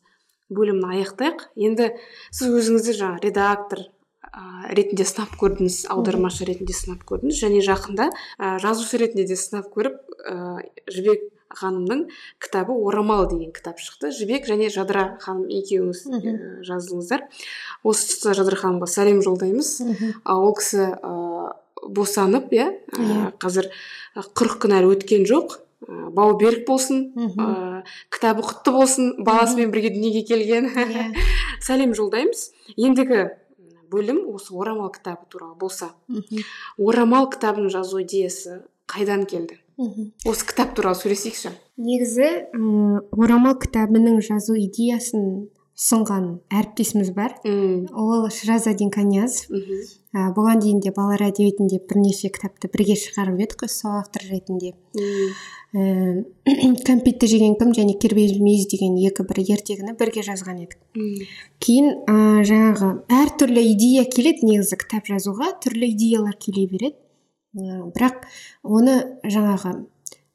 [0.57, 1.45] бөлімін аяқтайық.
[1.67, 1.91] Енді
[2.33, 3.83] сіз өзіңізді жаңа редактор
[4.25, 9.69] ә, ретінде сынап көрдіңіз аудармашы ретінде сынап көрдіңіз және жақында ә, жазушы ретінде де сынап
[9.75, 12.05] көріп ә, жібек ханымның
[12.41, 14.11] кітабы орамал деген кітап шықты.
[14.15, 16.01] Жібек және жадыра ханым екеуіңіз
[16.65, 17.27] жаздыңыздар.
[17.83, 19.71] Осы тұста жадыра ханымға сәлем жолдаймыз.
[20.25, 21.13] Ол кісі ә,
[21.85, 23.69] босанып иә ә, қазір
[24.15, 25.59] қырық күн әлі өткен жоқ.
[25.85, 30.71] Ә, бауы берік болсын ә, кітабы құтты болсын баласымен бірге дүниеге келген.
[30.73, 31.09] Иә.
[31.65, 32.49] сәлем жолдаймыз.
[32.75, 33.27] Ендігі
[33.91, 35.93] бөлім осы орамал кітабы туралы болса.
[36.77, 39.59] Орамал кітабын жазу идеясы қайдан келді?
[39.77, 41.51] Осы кітап туралы сөйлесейікші.
[41.75, 42.29] Негізі
[43.11, 47.35] орамал кітабының жазу идеясын ұсынған әріптесіміз бар.
[47.43, 47.89] Мм.
[47.91, 53.71] Ол шыразадин канязов ә, бұған дейін де балалар әдебиетінде бірнеше кітапты бірге шығарып едік қой
[53.73, 54.71] сол автор ретінде.
[54.95, 56.23] Ә,
[56.87, 60.79] кәмпитті жеген кім және кербез мүйіз деген екі бір ертегіні бірге жазған едік.
[61.59, 62.15] Кейін ә,
[62.47, 66.95] жаңағы әртүрлі идея келеді негізі кітап жазуға түрлі идеялар келе береді.
[67.55, 68.25] Бірақ
[68.63, 69.75] оны жаңағы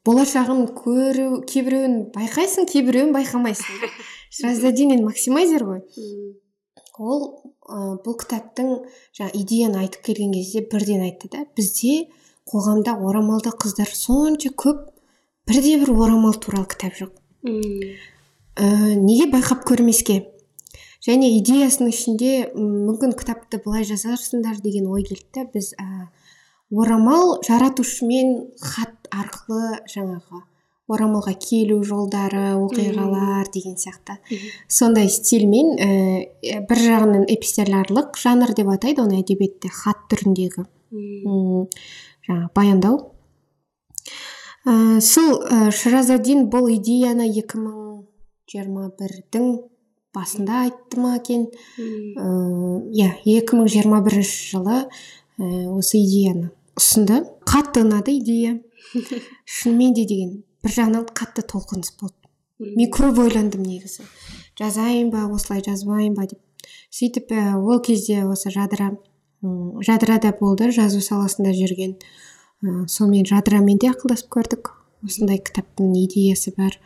[0.07, 3.91] болашағын көру кейбіреуін байқайсың кейбіреуін байқамайсың.
[4.37, 5.83] Шыразадин максимайзер ғой.
[7.01, 7.23] Ол
[7.65, 8.73] ә, бұл кітаптың
[9.17, 12.11] жаңа идеяны айтып келген кезде бірден айтты да бізде
[12.51, 14.91] қоғамда орамалды қыздар сонша көп
[15.49, 17.17] бірде бір орамал туралы кітап жоқ
[17.47, 18.67] ә,
[19.01, 20.21] неге байқап көрмеске?
[21.01, 26.11] Және идеясының ішінде мүмкін кітапты былай жазарсыңдар деген ой келді біз ә,
[26.71, 30.45] орамал жаратушымен хат арқылы жаңағы
[30.91, 34.19] орамалға келу жолдары оқиғалар деген сияқты.
[34.69, 36.27] Сондай стильмен ә,
[36.67, 40.67] бір жағынан эпистолярлық жанр деп атайды оны әдебиетте хат түріндегі.
[42.27, 43.15] Жаңағы баяндау.
[44.67, 49.71] Ә, сол ә, шыразадин бұл идеяны 2021-дің
[50.15, 51.47] басында айтты ма екен?
[51.79, 53.11] Иә
[53.47, 54.85] жиырма бірінші жылы ә,
[55.71, 56.51] осы идеяны.
[56.81, 57.21] Ұсынды.
[57.49, 58.57] Қатты ұнады идея.
[59.45, 60.33] Шынымен де деген
[60.65, 62.17] бір жағынан қатты толқыныс болды.
[62.61, 64.05] Мен көп ойландым негізі.
[64.61, 66.41] Жазайын ба осылай жазбайын ба деп.
[66.93, 68.93] Сөйтіп ә, ол кезде осы жадыра
[69.41, 71.97] жадырада болды жазу саласында жүрген.
[72.61, 74.73] Ә, сонымен жадырамен де ақылдасып көрдік.
[75.07, 76.77] Осындай кітаптың идеясы бар.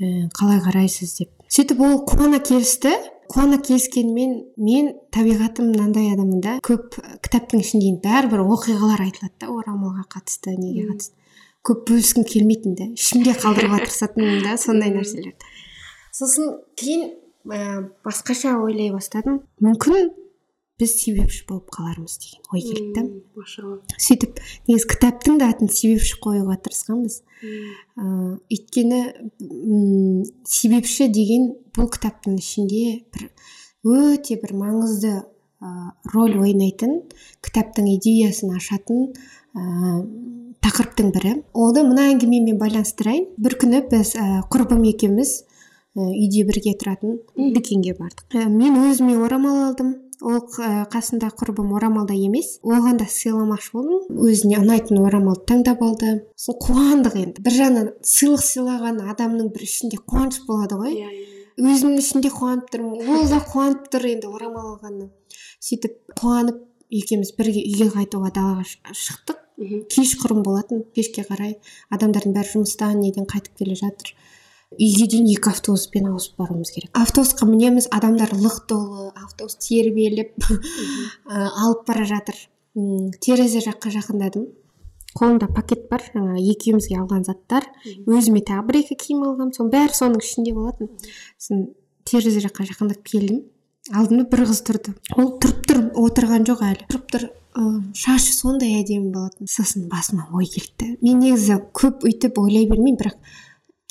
[0.00, 1.32] Ә, қалай қарайсыз деп.
[1.52, 2.94] Сөйтіп ол қуана келісті.
[3.30, 10.06] Қуана келіскенімен мен табиғатым мынандай адаммын да көп кітаптың ішінде бәрібір оқиғалар айтылады да орамалға
[10.16, 11.16] қатысты неге қатысты.
[11.66, 15.50] Көп бөліскім келмейтін да ішімде қалдыруға тырысатынмын да сондай нәрселерді
[16.16, 17.06] сосын кейін
[17.46, 19.40] ә, басқаша ойлай бастадым.
[19.62, 20.10] Мүмкін
[20.80, 23.04] біз себепші болып қалармыз деген ой келді да.
[23.36, 23.78] Машалла.
[24.00, 27.20] Сөйтіп негізі кітаптың да атын себепші қоюға тырысқанбыз.
[27.44, 29.02] Ыыы өйткені
[30.48, 33.28] себепші деген бұл кітаптың ішінде бір
[33.84, 35.12] өте бір маңызды
[35.60, 37.00] ә, роль ойнайтын
[37.44, 39.08] кітаптың идеясын ашатын
[40.60, 41.32] тақырыптың бірі.
[41.56, 43.30] Оны мына әңгімемен байланыстырайын.
[43.40, 45.32] Бір күні біз ә, құрбым екеуміз
[45.96, 47.18] ә, үйде бірге тұратын
[47.56, 48.26] дүкенге бардық.
[48.36, 49.96] Ә, мен өзіме орамал алдым.
[50.20, 50.40] Ол
[50.92, 54.20] қасында құрбым орамалда емес оған да сыйламақшы болдым.
[54.28, 56.14] Өзіне ұнайтын орамалды таңдап алды.
[56.36, 57.44] Сосын қуандық енді.
[57.44, 60.98] Бір жағынан сыйлық сыйлаған адамның бір ішінде қуаныш болады ғой.
[60.98, 61.28] Иә иә.
[61.60, 63.08] Өзімнің ішінде қуанып тұрмын.
[63.16, 65.10] Ол да қуанып тұр енді орамал алғанына
[65.60, 66.60] сөйтіп қуанып
[66.90, 69.38] екеуміз бірге үйге қайтуға далаға шықтық.
[69.92, 70.84] Кешқұрым болатын.
[70.96, 71.58] Кешке қарай
[71.92, 74.14] адамдардың бәрі жұмыстан неден қайтып келе жатыр.
[74.76, 76.92] Үйге дейін екі автобуспен ауысып баруымыз керек.
[76.94, 80.36] Автобусқа мінеміз адамдар лық толы автобус тербеліп
[81.26, 82.38] алып бара жатыр.
[83.20, 84.46] Терезе жаққа жақындадым.
[85.18, 87.66] Қолымда пакет бар жаңағы екеумізге алған заттар.
[88.06, 90.92] Өзіме тағы бір екі киім алғанмын соның бәрі соның ішінде болатын.
[91.34, 91.66] Сосын
[92.06, 93.42] терезе жаққа жақындап келдім.
[93.90, 94.94] Алдымда бір қыз тұрды.
[95.18, 96.86] Ол тұрып тұр отырған жоқ әлі.
[96.92, 97.26] Тұрып тұр
[97.98, 99.50] шашы сондай әдемі болатын.
[99.50, 100.94] Сосын басыма ой келді.
[101.02, 103.18] Мен негізі көп өйтіп ойлай бермеймін бірақ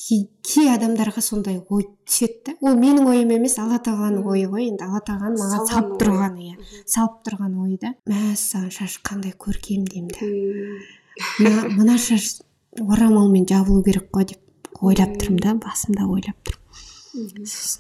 [0.10, 4.88] кей, адамдарға сондай ой түседі да ол менің ойым емес алла тағаланың ойы ғой енді
[4.88, 6.56] алла тағаланың маған салып тұрған иә
[6.90, 7.94] салып тұрған ой да.
[8.10, 12.40] Мәссаған шаш қандай көркем деймін да мына шаш
[12.80, 16.58] орамалмен жабылу керек қой деп ойлап тұрмын да басымда ойлап тұрмын.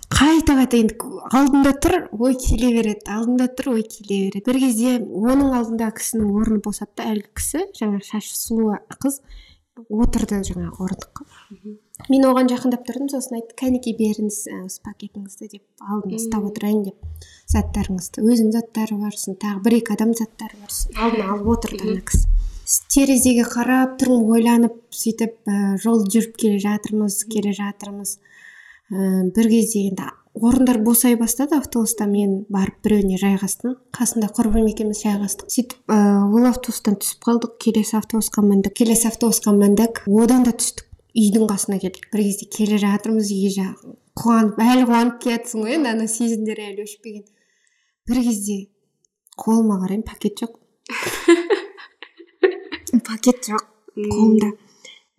[0.09, 0.95] Қайта қайта енді
[1.31, 4.41] алдында тұр ой келе береді алдында тұр ой келе береді.
[4.47, 9.21] Бір кезде оның алдында кісінің орны босады да әлгі кісі жаңа шашы сұлу қыз
[9.87, 11.29] отырды жаңағы орындыққа.
[12.07, 17.25] Мен оған жақындап тұрдым сосын айтты кәнекей беріңіз осы пакетіңізді деп алдын ұстап отырайын деп
[17.51, 18.23] заттарыңызды.
[18.23, 22.05] Өзінің заттары бар сосын тағы бір екі адам заттары бар сосын алдына алып отырды ана
[22.07, 22.29] кісі.
[22.93, 28.19] Терезеге қарап тұрмын ойланып сөйтіп ә, жол жүріп келе жатырмыз келе жатырмыз.
[28.89, 33.79] Ә, бір кезде енді орындар босай бастады автобуста мен барып біреуіне жайғастым.
[33.95, 35.49] Қасында құрбым екеуміз жайғастық.
[35.49, 35.97] Сөйтіп ә,
[36.29, 40.03] ол автобустан түсіп қалдық келесі автобусқа міндік келесі автобусқа міндік.
[40.05, 40.85] Одан да түстік.
[41.17, 45.77] Үйдің қасына келдік бір кезде келе жатырмыз үйге жағы қуанып әлі қуанып келе жатрсың ғой
[45.77, 47.25] енді ана сезімдер әлі өшпеген
[48.09, 48.57] бір кезде
[49.39, 50.53] қолыма қараймын пакет жоқ.
[53.09, 53.63] Пакет жоқ.
[53.95, 54.49] Қолымда.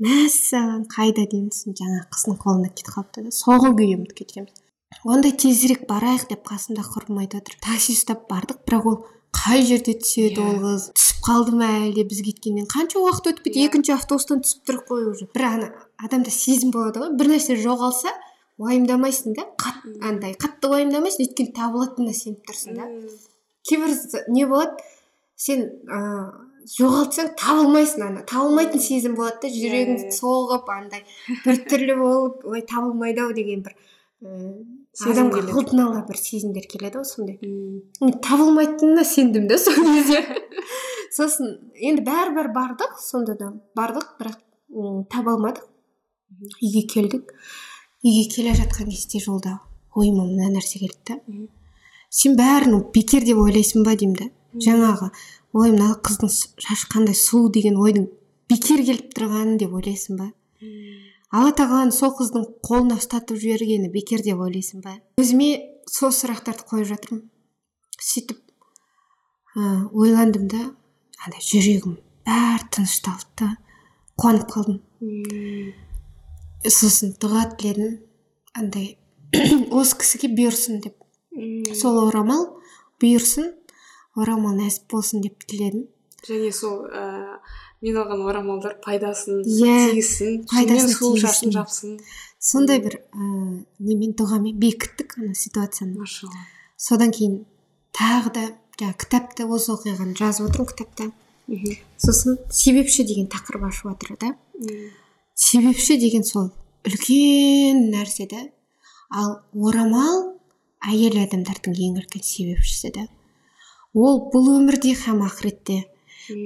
[0.01, 3.31] Мәссаған қайда деймін жаңағы қыздың қолында кетіп қалыпты да.
[3.37, 4.55] Соңғы күйі ұмытып кеткенбіз
[5.07, 7.57] онда тезірек барайық деп қасымда құрбым айтып отыр.
[7.63, 8.99] Такси ұстап бардық бірақ ол
[9.37, 10.87] қай жерде түседі ол қыз?
[10.97, 12.67] Түсіп қалды ма әлде біз кеткеннен?
[12.71, 13.65] Қанша уақыт өтіп кетті?
[13.69, 15.29] Екінші автобустан түсіп тұр қой уже.
[15.35, 15.71] Бір ана
[16.03, 17.15] адамда сезім болады ғой.
[17.21, 18.13] Бір нәрсе жоғалса
[18.61, 19.47] уайымдамайсың да.
[19.61, 22.89] Қат андай қатты уайымдамайсың өйткені табылатынына сеніп тұрсың да.
[23.69, 23.97] Кейбір
[24.35, 24.85] не болады?
[25.41, 28.27] Сен ыыы жоғалтсаң табылмайсың ана.
[28.29, 29.55] Табылмайтын сезім болады да.
[29.55, 30.19] Жүрегің иә, иә.
[30.19, 31.07] соғып андай
[31.47, 33.75] біртүрлі болып ой табылмайды ау деген бір
[34.21, 37.39] ііі адамға алдын ала бір сезімдер келеді ғой сондай.
[38.27, 40.23] Табылмайтынына сендім да сол кезде.
[41.17, 44.39] Сосын енді бәрібір бардық сонда да бардық бірақ
[45.11, 45.67] таба алмадық.
[46.61, 47.33] Үйге келдік.
[48.03, 49.59] Үйге келе жатқан кезде жолда
[49.95, 51.19] ойыма мына нәрсе келді да.
[52.11, 54.29] Сен бәрін бекер деп ойлайсың ба деймін да.
[54.67, 55.11] Жаңағы
[55.55, 58.09] ой мына қыздың шашы қандай сұлу деген ойдың
[58.51, 60.31] бекер келіп тұрғанын деп ойлайсың ба?
[61.31, 64.97] Алла тағаланың сол қыздың қолына ұстатып жібергені бекер деп ойлайсың ба?
[65.23, 65.51] Өзіме
[65.91, 67.23] сол сұрақтарды қойып жатырмын.
[68.01, 68.41] Сөйтіп
[69.55, 70.63] ә, ойландым да
[71.23, 73.51] андай жүрегім бәрі тынышталды да
[74.21, 74.81] қуанып қалдым.
[76.67, 78.01] Сосын дұға тіледім
[78.59, 78.97] андай
[79.71, 80.99] осы кісіге бұйырсын деп.
[81.79, 82.49] Сол орамал
[83.03, 83.53] бұйырсын
[84.19, 85.87] орамал нәсіп болсын деп тіледім.
[86.27, 87.30] Және сол ә,
[87.81, 91.27] мен алған орамалдар пайдасын иә тигізсін пайдасын сұлу тигізсін.
[91.27, 91.95] шашын жапсын.
[92.41, 93.29] Сондай бір ә,
[93.79, 95.99] немен дұғамен бекіттік ана ситуацияны.
[95.99, 96.45] Машалла.
[96.77, 97.45] Содан кейін
[97.97, 98.45] тағы да
[98.81, 101.11] жаңағы кітапты осы оқиғаны жазып отырмын кітапта.
[101.49, 101.77] Мхм.
[102.01, 104.35] Сосын себепші деген тақырып ашып жатыр да.
[105.35, 106.51] Себепші деген сол
[106.85, 108.45] үлкен нәрсе да.
[109.11, 110.37] Ал орамал
[110.87, 113.07] әйел адамдардың ең үлкен себепшісі да.
[113.93, 115.83] Ол бұл өмірде һәм ақыретте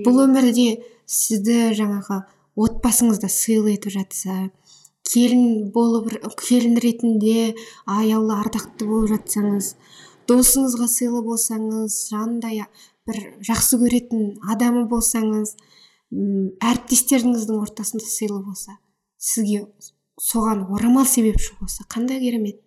[0.07, 0.69] бұл өмірде
[1.07, 2.21] сізді жаңағы
[2.67, 4.39] отбасыңызда сыйлы етіп жатса
[5.11, 6.11] келін болып
[6.41, 7.55] келін ретінде
[7.87, 9.75] аяулы ардақты болып жатсаңыз
[10.31, 12.69] досыңызға сыйлы болсаңыз жанында
[13.09, 15.57] бір жақсы көретін адамы болсаңыз
[16.15, 18.79] әріптестеріңіздің ортасында сыйлы болса
[19.19, 19.67] сізге
[20.21, 22.61] соған орамал себепші болса қандай керемет.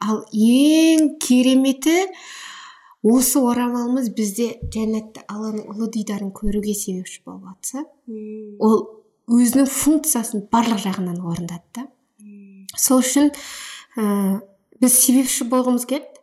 [0.00, 2.06] Ал ең кереметі
[3.02, 7.84] осы орамалымыз бізде жәннатта алланың ұлы дидарын көруге себепші болып жатса
[8.58, 8.82] ол
[9.30, 11.64] өзінің функциясын барлық жағынан орындады.
[11.74, 11.86] Да
[12.76, 13.30] сол үшін
[13.96, 14.40] ә,
[14.82, 16.20] біз себепші болғымыз келді.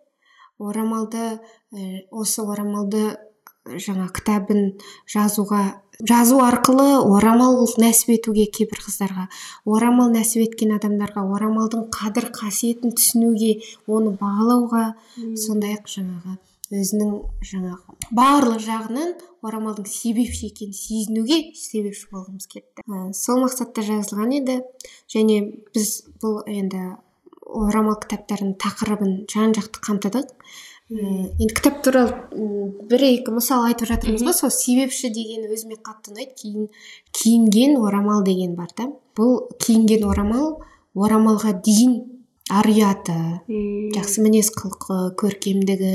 [0.57, 4.77] Орамалды ә, осы орамалды ә, жаңа кітабын
[5.09, 9.27] жазуға жазу арқылы орамал нәсіп етуге кейбір қыздарға
[9.65, 13.57] орамал нәсіп еткен адамдарға орамалдың қадір қасиетін түсінуге
[13.87, 14.91] оны бағалауға
[15.45, 16.37] сондай ақ жаңағы
[16.73, 17.11] өзінің
[17.47, 19.13] жаңағы барлық жағынан
[19.45, 24.57] орамалдың себепші екенін сезінуге себепші болғымыз келді ә, сол мақсатта жазылған еді.
[25.11, 25.39] Және
[25.75, 25.91] біз
[26.21, 26.97] бұл енді
[27.47, 30.33] орамал кітаптарының тақырыбын жан жақты қамтыдық.
[30.91, 30.97] Ә,
[31.37, 32.43] енді кітап туралы
[32.91, 36.35] бір екі мысал айтып жатырмыз ғой сол себепші деген өзіме қатты ұнайды.
[36.35, 36.69] Кейін
[37.15, 38.91] киінген орамал деген бар да.
[39.15, 40.57] Бұл киінген орамал
[40.97, 42.16] орамалға дейін
[42.53, 43.15] ар ұяты
[43.95, 45.93] жақсы мінез құлқы көркемдігі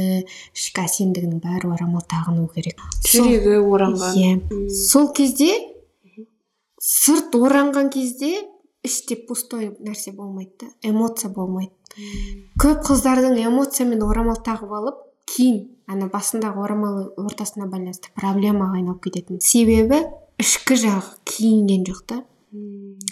[0.52, 2.82] ішкі әсемдігінің бәрі орамал тағыну керек.
[3.08, 4.18] Жүрегі оранған.
[4.20, 4.64] Иә.
[4.68, 5.52] Сол кезде
[6.82, 8.34] сырт оранған кезде
[8.84, 11.72] іште пустой нәрсе болмайды да эмоция болмайды.
[12.60, 19.40] Көп қыздардың эмоциямен орамал тағып алып кейін ана басындағы орамалы ортасына байланысты проблемаға айналып кететін.
[19.40, 20.02] Себебі
[20.42, 22.22] ішкі жағы киінген жоқ та.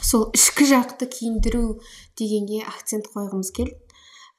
[0.05, 1.81] Сол ішкі жақты киіндіру
[2.19, 3.77] дегенге акцент қойғымыз келді.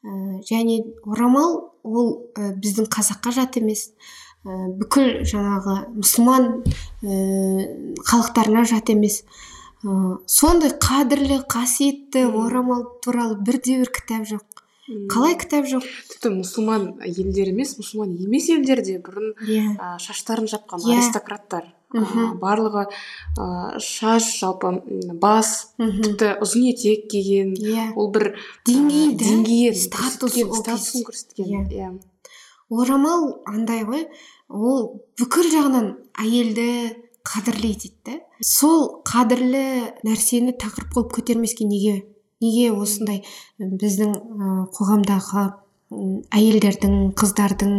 [0.02, 3.92] Ә, және орамал ол ә, біздің қазаққа жат емес.
[4.46, 6.48] Ә, бүкіл жаңағы мұсылман
[7.06, 9.24] ә, халықтарына жат емес.
[9.86, 14.46] Ә, сондай қадірлі қасиетті орамал туралы бірде бір кітап жоқ.
[15.12, 15.86] Қалай кітап жоқ?
[16.10, 19.78] Тіпті мұсылман елдер емес мұсылман емес елдерде бұрын иә.
[19.78, 20.98] ә, шаштарын жапқан Иә.
[20.98, 21.70] аристократтар.
[21.94, 24.72] Ә, барлығы ә, шаш жалпы
[25.22, 26.02] бас мхм.
[26.04, 27.92] тіпті ұзын етек киген иә.
[27.96, 28.36] ол бір
[28.68, 31.04] Деңгейі да, деңгейін статус көрсеткен, статусын
[31.46, 31.64] Иә.
[31.70, 31.90] иә.
[32.72, 34.08] Орамал андай ғой
[34.48, 36.68] ол бүкіл жағынан әйелді
[37.28, 39.66] қадірлейді дейді да сол қадірлі
[40.08, 42.06] нәрсені тақырып қылып көтермеске неге
[42.42, 43.22] неге осындай
[43.60, 44.16] біздің
[44.76, 45.44] қоғамдағы
[45.92, 47.74] әйелдердің қыздардың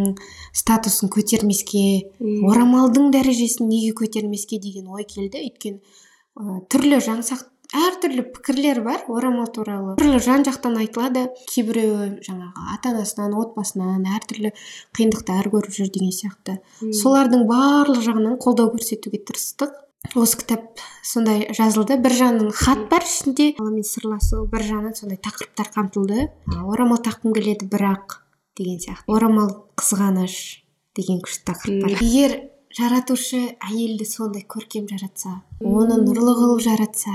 [0.57, 1.85] статусын көтермеске
[2.21, 5.41] орамалдың дәрежесін неге көтермеске деген ой келді.
[5.49, 9.95] Өйткені ә, түрлі жаңсақ әртүрлі пікірлер бар орамал туралы.
[10.01, 11.25] Түрлі жан жақтан айтылады.
[11.49, 14.53] Кейбіреуі жаңағы ата анасынан отбасынан әртүрлі
[14.99, 16.59] қиындықтар көріп жүр деген сияқты.
[17.01, 19.73] Солардың барлық жағынан қолдау көрсетуге тырыстық.
[20.15, 21.99] Осы кітап сондай жазылды.
[22.03, 23.53] Бір жағынан хат бар ішінде.
[23.59, 26.31] Алламен сырласу бір жағынан сондай тақырыптар қамтылды.
[26.63, 28.21] Орамал таққым келеді бірақ
[28.59, 29.07] деген сияқты.
[29.07, 30.65] Орамал қызғаныш
[30.99, 32.03] деген күшті тақырып бар.
[32.03, 32.41] Егер
[32.77, 37.13] жаратушы әйелді сондай көркем жаратса оны нұрлы қылып жаратса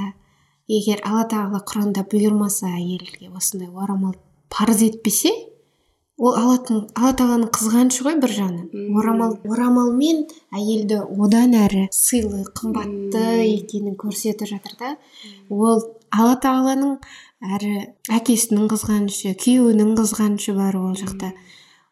[0.70, 4.16] егер алла тағала құранда бұйырмаса әйелге осындай орамал
[4.54, 5.32] парыз етпесе
[6.18, 10.24] ол алла тың- алла тағаланың қызғанышы ғой бір жағынан орамал орамалмен
[10.58, 14.96] әйелді одан әрі сыйлы қымбатты екенін көрсетіп жатыр да.
[15.50, 16.98] Ол алла тағаланың
[17.58, 17.74] әрі
[18.18, 21.34] әкесінің қызғанышы күйеуінің қызғанышы бар ол жақта.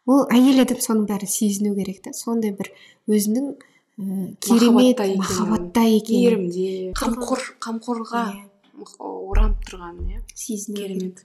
[0.06, 2.12] Ол әйел адам соның бәрін сезіну керек та.
[2.12, 2.72] Сондай бір
[3.06, 3.54] өзінің
[4.42, 6.92] керемет Махаббатта екенін, мейірімде.
[6.98, 8.42] Қамқор қамқорға Иә,
[9.00, 10.18] оранып тұрған иә.
[10.34, 11.22] Сезіну керек.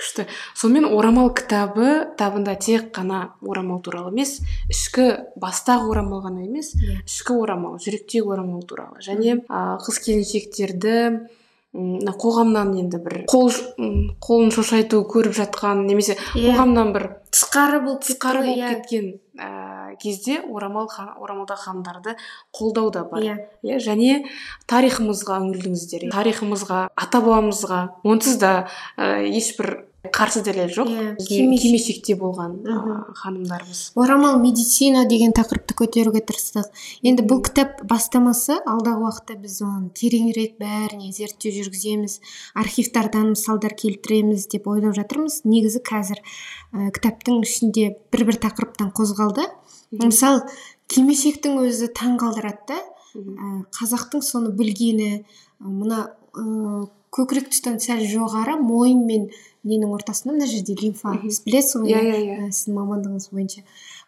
[0.00, 0.26] Күшті.
[0.56, 4.38] Сонымен орамал кітабы кітабында тек қана орамал туралы емес
[4.72, 7.02] ішкі бастағы орамал ғана емес иә.
[7.06, 8.98] ішкі орамал жүректегі орамал туралы.
[9.04, 11.28] Және ә, қыз келіншектерді
[11.72, 13.52] мына қоғамнан енді бір қол
[14.18, 16.50] қолын шошайту көріп жатқан немесе Иә.
[16.50, 18.70] қоғамнан бір тысқары болып тысқары болып иә.
[18.74, 22.16] кеткен ә, кезде орамал орамалдағы ханымдарды
[22.52, 23.22] қолдау да бар.
[23.22, 23.36] Иә.
[23.62, 24.24] Иә және
[24.66, 26.10] тарихымызға үңілдіңіздер.
[26.10, 28.66] Тарихымызға ата бабамызға онсыз да
[28.98, 30.88] ә, ешбір қарсы дәлел жоқ.
[30.88, 32.54] Иә, кимешекте болған
[33.20, 33.92] ханымдарымыз.
[34.00, 36.70] Орамал медицина деген тақырыпты көтеруге тырыстық.
[37.04, 42.16] Енді бұл кітап бастамасы алдағы уақытта біз оны тереңірек бәріне зерттеу жүргіземіз
[42.56, 45.42] архивтардан мысалдар келтіреміз деп ойлап жатырмыз.
[45.44, 46.22] Негізі қазір
[46.72, 49.44] ә, кітаптың ішінде бір бір тақырыптан қозғалды.
[49.92, 50.46] Мысалы
[50.88, 55.26] кимешектің өзі таң қалдырады да ә, қазақтың соны білгені
[55.60, 59.26] мына ә, көкірек тұстан сәл жоғары мойын мен
[59.66, 62.20] ненің ортасында мына жерде лимфа сіз білесіз ғой иә иә?
[62.20, 63.64] иә ә, сіздің мамандығыңыз бойынша.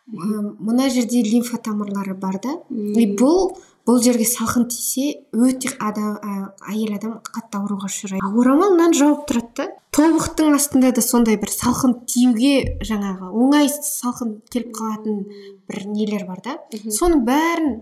[0.07, 2.57] Мына жерде лимфа тамырлары бар да?
[2.71, 3.53] И бұл
[3.87, 6.35] бұл жерге салқын тисе өте адам ә,
[6.71, 8.23] әйел адам қатты ауруға ұшырайды.
[8.23, 9.69] А орамал мынаны жауып тұрады да?
[9.93, 15.25] Тобықтың астында да сондай бір салқын тиюге жаңағы оңай салқын келіп қалатын
[15.69, 16.61] бір нелер бар да?
[16.87, 17.81] Соның бәрін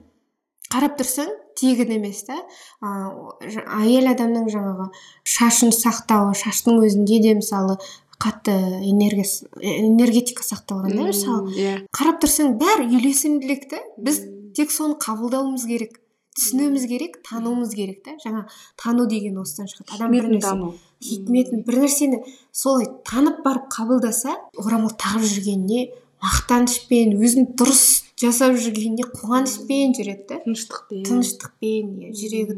[0.70, 2.36] қарап тұрсаң тегін емес та.
[2.80, 4.90] Әйел адамның жаңағы
[5.28, 7.76] шашын сақтауы шаштың өзінде де мысалы
[8.20, 8.52] қатты
[8.84, 11.54] энергиясы энергетика сақталған да мысалы.
[11.56, 11.74] иә.
[11.96, 13.80] Қарап тұрсаң бәрі үйлесімділік та.
[13.98, 14.22] Біз
[14.56, 15.98] тек соны қабылдауымыз керек
[16.36, 18.14] түсінуіміз керек тануымыз керек та.
[18.22, 18.46] Жаңа
[18.80, 19.96] тану деген осыдан шығады.
[19.96, 20.74] Адам бір тану.
[21.00, 22.20] Хикметін бір нәрсені
[22.52, 25.88] солай танып барып қабылдаса орамал тағып жүргеніне
[26.20, 30.40] мақтанышпен өзін дұрыс жасап жүргеніне қуанышпен жүреді да.
[30.44, 31.04] Тыныштықпен.
[31.08, 32.56] Тыныштықпен иә жүрегі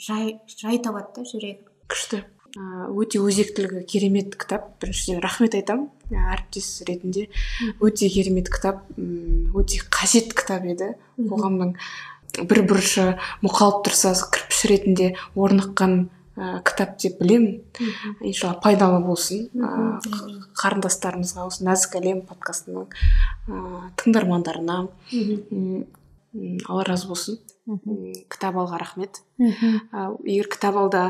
[0.00, 1.60] жай жай табады да жүрегі
[1.90, 2.22] күшті.
[2.50, 4.72] Өте өзектілігі керемет кітап.
[4.82, 7.28] Біріншіден рахмет айтамын әріптес ретінде.
[7.78, 8.82] Өте керемет кітап.
[8.96, 11.76] Өте қажет кітап еді қоғамның
[12.50, 13.06] бір бұрышы
[13.44, 16.08] мұқалып тұрса кірпіш ретінде орныққан
[16.40, 17.60] ә, кітап деп білемін.
[18.24, 19.48] Иншалла пайдалы болсын.
[19.52, 20.00] Ә,
[20.60, 23.60] қарындастарымызға осы нәзік әлем подкастының ә,
[24.00, 24.78] тыңдармандарына
[26.68, 27.40] алла разы болсын.
[28.32, 29.22] Кітап алға рахмет.
[29.38, 31.04] Ә, егер кітап алда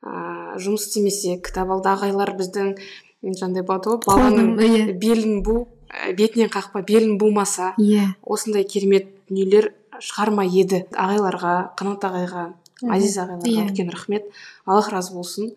[0.00, 2.74] ә, жұмыс істемесе кітап алда ағайлар біздің
[3.22, 4.86] жаңағыдай болады ғой баланың иә.
[4.98, 5.68] белін бу
[6.16, 8.14] бетінен қақпа белін бумаса иә.
[8.22, 10.86] осындай керемет дүниелер шығарма еді.
[10.90, 12.46] Ағайларға қанат ағайға
[12.90, 13.66] Азиз ағайларға Иә.
[13.70, 14.24] үлкен рахмет.
[14.66, 15.52] Аллах разы болсын.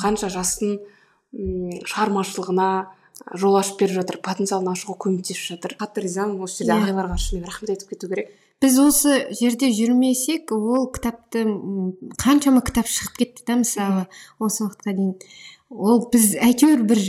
[0.00, 0.78] Қанша жастың
[1.84, 2.68] шығармашылығына
[3.38, 5.76] жол ашып беріп жатыр потенциалын ашуға көмектесіп жатыр.
[5.80, 6.82] Қатты ризамын осы жерде Иә.
[6.88, 8.30] ағайларға шынымен рахмет айтып кету керек.
[8.62, 11.44] Біз осы жерде жүрмесек ол кітапты
[12.18, 14.06] қаншама кітап шығып кетті да мысалы
[14.38, 15.14] осы уақытқа дейін.
[15.70, 17.00] Ол біз әйтеуір бір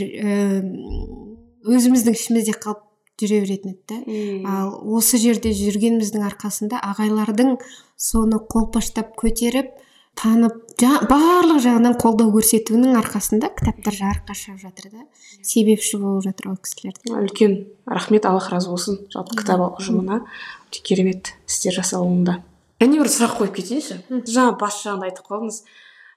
[1.66, 2.82] өзіміздің ішімізде қалып
[3.22, 4.50] жүре беретін еді да.
[4.50, 7.56] Ал осы жерде жүргеніміздің арқасында ағайлардың
[7.96, 9.72] соны қолпаштап көтеріп
[10.16, 15.06] танып жа, барлық жағынан қолдау көрсетуінің арқасында кітаптар жарыққа шығып жатыр да.
[15.44, 17.56] Себепші болып жатыр ол кісілер үлкен
[17.86, 19.02] рахмет аллах разы болсын.
[19.12, 20.22] Жалпы кітап ұжымына
[20.70, 22.40] өте керемет істер жасалуында.
[22.80, 23.98] Және бір сұрақ қойып кетейінші.
[24.24, 25.60] Жаңа бас жағында айтып қалдыңыз.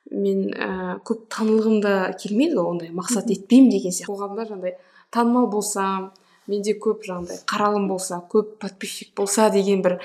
[0.10, 4.10] Мен ә, көп танылғым да келмейді ғой ондай мақсат етпеймін деген сияқты.
[4.10, 4.80] Қоғамда жаңағыдай
[5.14, 6.10] танымал болсам
[6.50, 10.00] менде көп жаңағыдай қаралым болса көп подписчик болса деген бір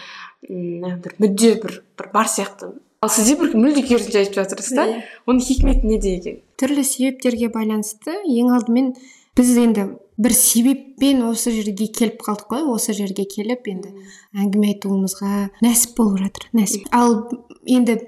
[0.49, 2.75] м, бір мүдде бір, бір бар сияқты.
[3.05, 4.87] Ал сізде бір мүлде керісінше айтып жатырсыз да?
[5.29, 8.95] Оның хикметі неде екен түрлі себептерге байланысты ең алдымен
[9.37, 9.85] біз енді
[10.17, 13.91] бір себеппен осы жерге келіп қалдық қой осы жерге келіп енді
[14.39, 15.33] әңгіме айтуымызға
[15.65, 16.87] нәсіп болып жатыр нәсіп.
[16.95, 17.17] Ал
[17.67, 17.99] енді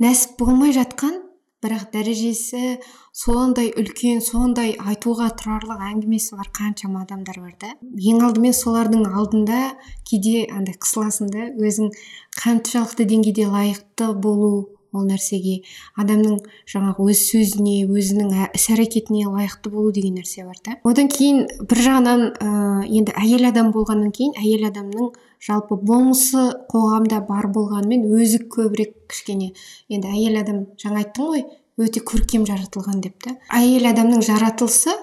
[0.00, 1.18] нәсіп болмай жатқан
[1.64, 2.78] бірақ дәрежесі
[3.10, 7.74] сондай үлкен сондай айтуға тұрарлық әңгімесі бар қаншама адамдар бар да.
[7.82, 9.60] Ең алдымен солардың алдында
[10.08, 11.90] кейде андай қысыласың да өзің
[12.38, 15.58] қаншалықты деңгейде лайықты болу ол нәрсеге
[16.00, 16.38] адамның
[16.70, 20.78] жаңағы өз сөзіне өзінің ә- іс әрекетіне лайықты болу деген нәрсе бар да.
[20.84, 22.52] Одан кейін бір жағынан ә,
[22.86, 25.10] енді әйел адам болғаннан кейін әйел адамның
[25.44, 29.52] жалпы болмысы қоғамда бар болғанымен өзі көбірек кішкене
[29.88, 31.44] енді әйел адам жаңа айттым ғой
[31.78, 34.94] өте көркем жаратылған деп та әйел адамның жаратылысы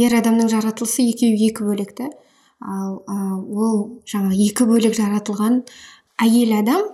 [0.00, 2.08] ер адамның жаратылысы екеуі екі бөлек та
[2.64, 5.62] ал ә, ол жаңа екі бөлек жаратылған
[6.24, 6.88] әйел адам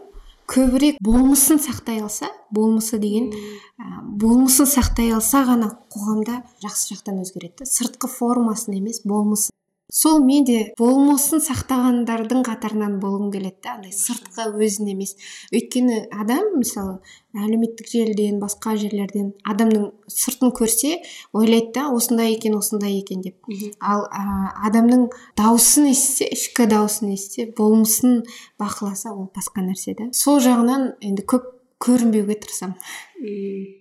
[0.50, 7.68] көбірек болмысын сақтай алса болмысы деген ә, болмысын сақтай алса ғана қоғамда жақсы жақтан өзгереді
[7.70, 9.54] сыртқы формасын емес болмысын
[9.92, 15.16] сол мен де болмысын сақтағандардың қатарынан болғым келеді да андай сыртқы өзін емес.
[15.52, 16.98] Өйткені адам мысалы
[17.36, 20.96] әлеуметтік желіден басқа жерлерден адамның сыртын көрсе
[21.36, 23.38] ойлайды да осындай екен осындай екен деп.
[23.80, 28.22] Ал ә, адамның дауысын естісе ішкі дауысын естісе болмысын
[28.60, 32.76] бақыласа ол басқа нәрсе да сол жағынан енді көп көрінбеуге тырысамын.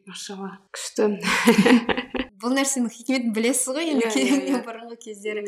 [0.07, 1.09] Машалла күшті
[2.39, 4.61] бұл нәрсенің хикметін білесіз ғой енді yeah, yeah, yeah.
[4.63, 5.43] бұрынғы кездері.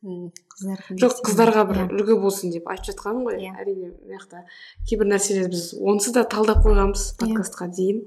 [0.00, 3.40] Қыздар жоқ қыздарға бір үлгі болсын деп айтып жатқаным ғой.
[3.44, 3.52] Иә.
[3.60, 4.44] Әрине мына жақта
[4.88, 8.06] кейбір нәрселерді біз онсыз да талдап қойғанбыз подкастқа дейін.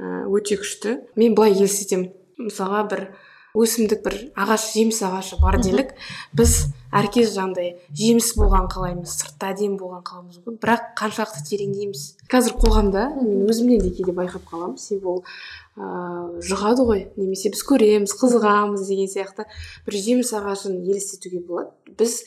[0.00, 0.96] Өте күшті.
[1.14, 2.10] Мен былай елестетемін.
[2.40, 3.06] Мысалға бір
[3.54, 5.94] өсімдік бір ағаш жеміс ағашы бар делік.
[6.34, 12.56] Біз әркез жаңағыдай жеміс болған қалаймыз сыртта әдемі болған қалауымыз мүмкін бірақ қаншалықты тереңдейміз қазір
[12.62, 14.78] қоғамда мен өзімнен де кейде байқап қаламын.
[14.78, 15.24] Себебі ол
[15.76, 17.02] ыыы жұғады ғой.
[17.16, 19.46] Немесе біз көреміз қызығамыз деген сияқты.
[19.86, 21.70] Бір жеміс ағашын елестетуге болады.
[21.98, 22.24] Біз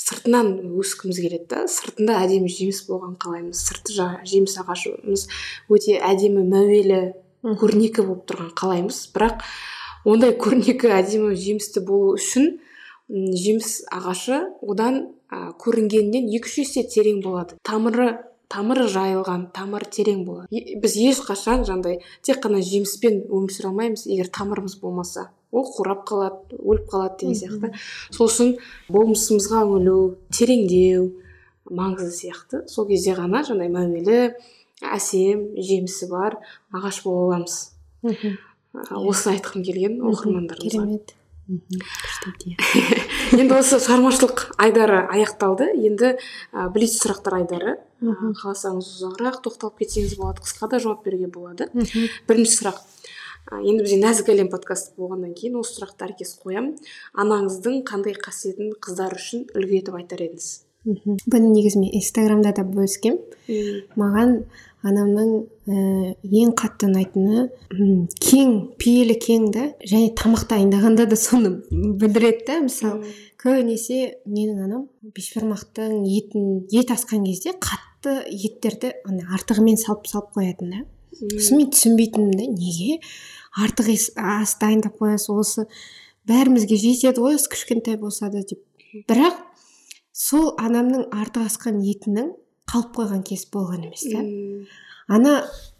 [0.00, 1.64] сыртынан өскіміз келеді да.
[1.70, 3.64] Сыртында әдемі жеміс болған қалаймыз.
[3.66, 3.96] Сырты
[4.30, 5.26] жеміс ағашымыз
[5.70, 7.02] өте әдемі мәуелі
[7.42, 9.04] көрнекі болып тұрған қалаймыз.
[9.14, 9.44] Бірақ
[10.08, 12.58] ондай көрнекі әдемі жемісті болу үшін
[13.10, 15.00] жеміс ағашы одан
[15.30, 17.58] ә, көрінгеннен екі үш есе терең болады.
[17.66, 18.12] Тамыры
[18.50, 20.62] тамыры жайылған тамыры терең болады.
[20.82, 25.28] Біз ешқашан жаңағыдай тек қана жеміспен өмір сүре алмаймыз егер тамырымыз болмаса.
[25.50, 27.70] Ол қурап қалады өліп қалады деген сияқты.
[28.14, 28.56] Сол үшін
[28.90, 29.98] болмысымызға үңілу
[30.34, 31.06] тереңдеу
[31.70, 32.64] маңызды сияқты.
[32.70, 34.18] Сол кезде ғана жаңағыдай мәуелі
[34.94, 36.40] әсем жемісі бар
[36.74, 37.56] ағаш бола аламыз.
[38.02, 40.70] Осыны айтқым келген оқырмандарымызға.
[40.70, 41.14] Керемет.
[43.40, 45.70] енді осы шығармашылық айдары аяқталды.
[45.74, 47.76] Енді ә, блиц сұрақтар айдары.
[48.00, 50.44] Қаласаңыз ұзағырақ тоқталып кетсеңіз болады.
[50.46, 51.68] Қысқа да жауап беруге болады.
[52.30, 52.80] Бірінші сұрақ.
[53.50, 56.76] Енді бізде нәзік әлем подкасты болғаннан кейін осы сұрақты әркез қоямын
[57.18, 60.50] анаңыздың қандай қасиетін қыздар үшін үлгі етіп айтар едіңіз?
[60.86, 63.18] Мхм бұны негізі мен инстаграмда да бөліскенмін.
[64.00, 64.36] Маған
[64.86, 65.32] анамның
[65.68, 65.80] ә,
[66.24, 67.46] ең қатты ұнайтыны
[68.24, 73.12] кең пейілі кең да және тамақ дайындағанда да соны білдіреді да мысалы
[73.42, 80.74] көбінесе менің анам бешбармақтың етін ет асқан кезде қатты еттерді ана артығымен салып салып қоятын
[80.74, 80.82] да.
[81.20, 83.00] Сосын мен түсінбейтінмін да неге?
[83.60, 85.64] Артық ас дайындап қоясыз осы
[86.30, 88.62] бәрімізге жетеді ғой осы кішкентай болса да деп.
[89.08, 89.40] Бірақ
[90.12, 92.30] сол анамның артық асқан етінің
[92.70, 94.22] қалып қойған кез болған емес та.
[95.10, 95.34] Ана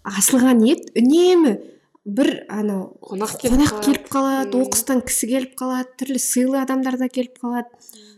[0.07, 1.57] асылған ет үнемі
[2.05, 4.63] бір анау қонақ келіп, қалады.
[4.63, 7.69] оқыстан кісі келіп қалады түрлі сыйлы адамдар да келіп қалады.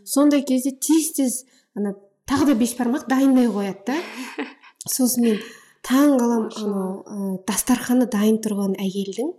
[0.05, 1.43] Сондай кезде тез тез
[1.75, 1.93] ана
[2.29, 3.97] тағы да бешбармақ дайындай қояды да.
[4.87, 5.41] Сосын мен
[5.83, 9.33] таң қаламын анау дастарханы дайын тұрған әйелдің.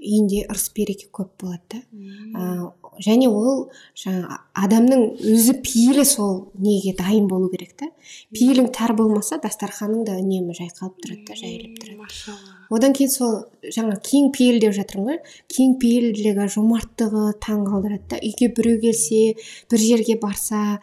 [0.00, 2.72] Үйінде ырыс береке көп болады да.
[3.00, 7.88] Және ол жаңа адамның өзі пейілі сол неге дайын болу керек та.
[8.34, 12.36] Пейілің тар болмаса дастарханың да үнемі жайқалып тұрады да жайылып тұрады.
[12.70, 15.20] одан кейін сол жаңа кең пейіл деп жатырмын ғой.
[15.48, 18.20] Кең пейілділігі жомарттығы таң қалдырады да.
[18.20, 19.36] Үйге біреу келсе
[19.70, 20.80] бір жерге барса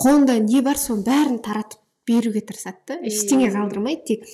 [0.00, 3.00] қолында не бар соның бәрін таратып беруге тырысады да.
[3.06, 4.04] Ештеңе қалдырмайды.
[4.06, 4.28] Тек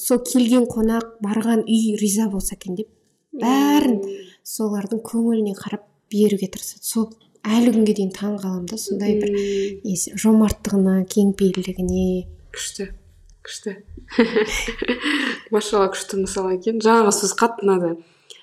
[0.00, 2.88] сол келген қонақ барған үй риза болса екен деп.
[3.32, 3.98] Бәрін
[4.46, 6.84] солардың көңіліне қарап беруге тырысады.
[6.84, 7.10] Сол
[7.46, 12.08] әлі күнге дейін таң қаламын да сондай бір жомарттығына кеңпейілдігіне
[12.54, 12.90] күшті
[13.46, 13.76] күшті.
[15.54, 16.80] Машалла күшті мысал екен.
[16.82, 17.92] Жаңағы сөз қатты ұнады.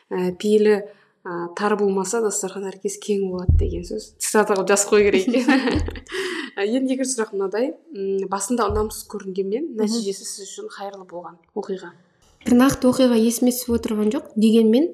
[0.09, 4.13] Ә, пейілі ә, тар болмаса дастархан әркез кең болады деген сөз.
[4.23, 6.03] Цитата қылып жазып қою керек екен.
[6.57, 7.71] Енді екінші сұрақ мынадай.
[8.31, 11.93] Басында ұнамсыз көрінгенмен нәтижесі сіз үшін қайырлы болған оқиға.
[12.45, 14.91] Нақты оқиға есіме түсіп отырған жоқ дегенмен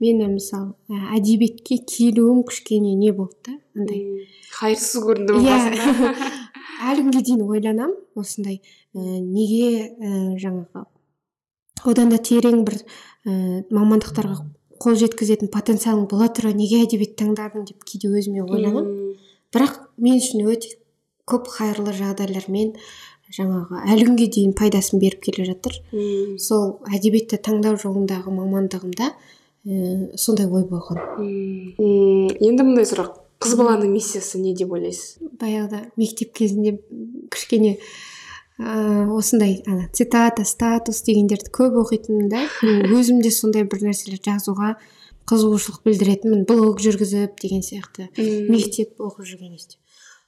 [0.00, 0.74] мен мысалы
[1.16, 4.28] әдебиетке келуім кішкене не болды да андай.
[4.54, 6.14] Хайырсыз көрінді иә.
[6.88, 8.60] әлі күнге дейін ойланамын осындай
[8.94, 10.84] ә, неге ә, жаңағы
[11.90, 14.38] одан да терең бір ә, мамандықтарға
[14.82, 19.16] қол жеткізетін потенциалың бола тұра неге әдебиет таңдадың деп кейде өзіме ойланамын
[19.54, 20.76] бірақ мен үшін өте
[21.28, 22.76] көп қайырлы жағдайлармен
[23.34, 25.76] жаңағы әлі күнге дейін пайдасын беріп келе жатыр.
[26.40, 31.00] Сол әдебиетті таңдау жолындағы мамандығымда ә, сондай ой болған.
[31.78, 33.18] Енді мындай сұрақ.
[33.38, 35.20] Қыз баланың миссиясы не деп ойлайсыз?
[35.38, 36.78] Баяғыда мектеп кезінде
[37.30, 37.76] кішкене
[38.58, 42.46] ә, осындай ана цитата статус дегендерді көп оқитынмын да.
[42.96, 44.74] Өзім де сондай бір нәрселер жазуға
[45.28, 46.46] қызығушылық білдіретінмін.
[46.48, 48.08] Блог жүргізіп деген сияқты.
[48.48, 49.78] Мектеп оқып жүрген кезде.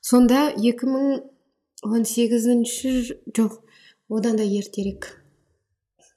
[0.00, 0.50] Сонда
[1.84, 3.60] 2018 жоқ
[4.08, 5.16] одан да ертерек.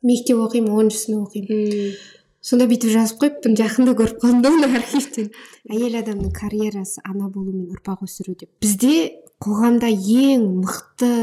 [0.04, 1.96] Мектеп оқимын оныншы сынып оқимын
[2.44, 5.30] сонда бүйтіп жазып қойыппын жақында көріп қалдым да оны архивтен
[5.74, 8.50] әйел адамның карьерасы ана болу мен ұрпақ өсіру деп.
[8.60, 11.14] Бізде қоғамда ең мықты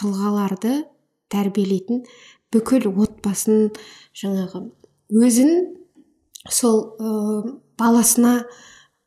[0.00, 0.78] тұлғаларды
[1.32, 2.04] тәрбиелейтін
[2.54, 3.68] бүкіл отбасын
[4.16, 4.64] жаңағы
[5.20, 5.52] өзін
[6.48, 7.10] сол ә,
[7.78, 8.46] баласына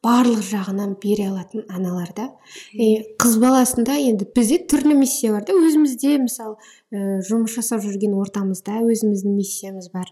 [0.03, 2.25] барлық жағынан бере алатын аналар да.
[2.75, 5.55] Қыз баласында енді бізде түрлі миссия бар да.
[5.55, 6.57] Өзімізде мысалы
[6.91, 10.11] ә, жұмыс жасап жүрген ортамызда өзіміздің миссиямыз бар.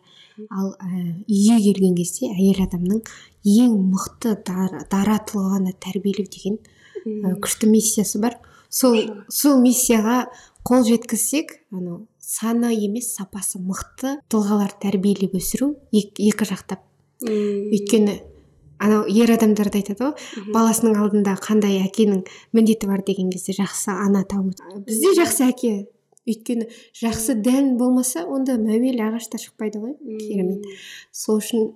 [0.50, 3.04] Ал ә, үйге келген кезде әйел адамның
[3.44, 6.62] ең мықты дара, дара тұлғаны тәрбиелеу деген
[7.04, 8.40] ә, күшті миссиясы бар.
[8.72, 8.96] Сол
[9.28, 10.24] сол миссияға
[10.64, 16.86] қол жеткізсек анау саны емес сапасы мықты тұлғалар тәрбиелеп өсіру екі, екі жақтап.
[17.28, 18.22] Өйткені
[18.82, 22.26] анау ер адамдар да айтады ғой баласының алдында қандай әкенің
[22.58, 24.54] міндеті бар деген кезде жақсы ана табу
[24.88, 25.74] бізде жақсы әке.
[26.30, 26.68] Өйткені
[27.00, 30.68] жақсы дән болмаса онда мәуелі ағаш та шықпайды ғой керемет.
[31.12, 31.72] Сол үшін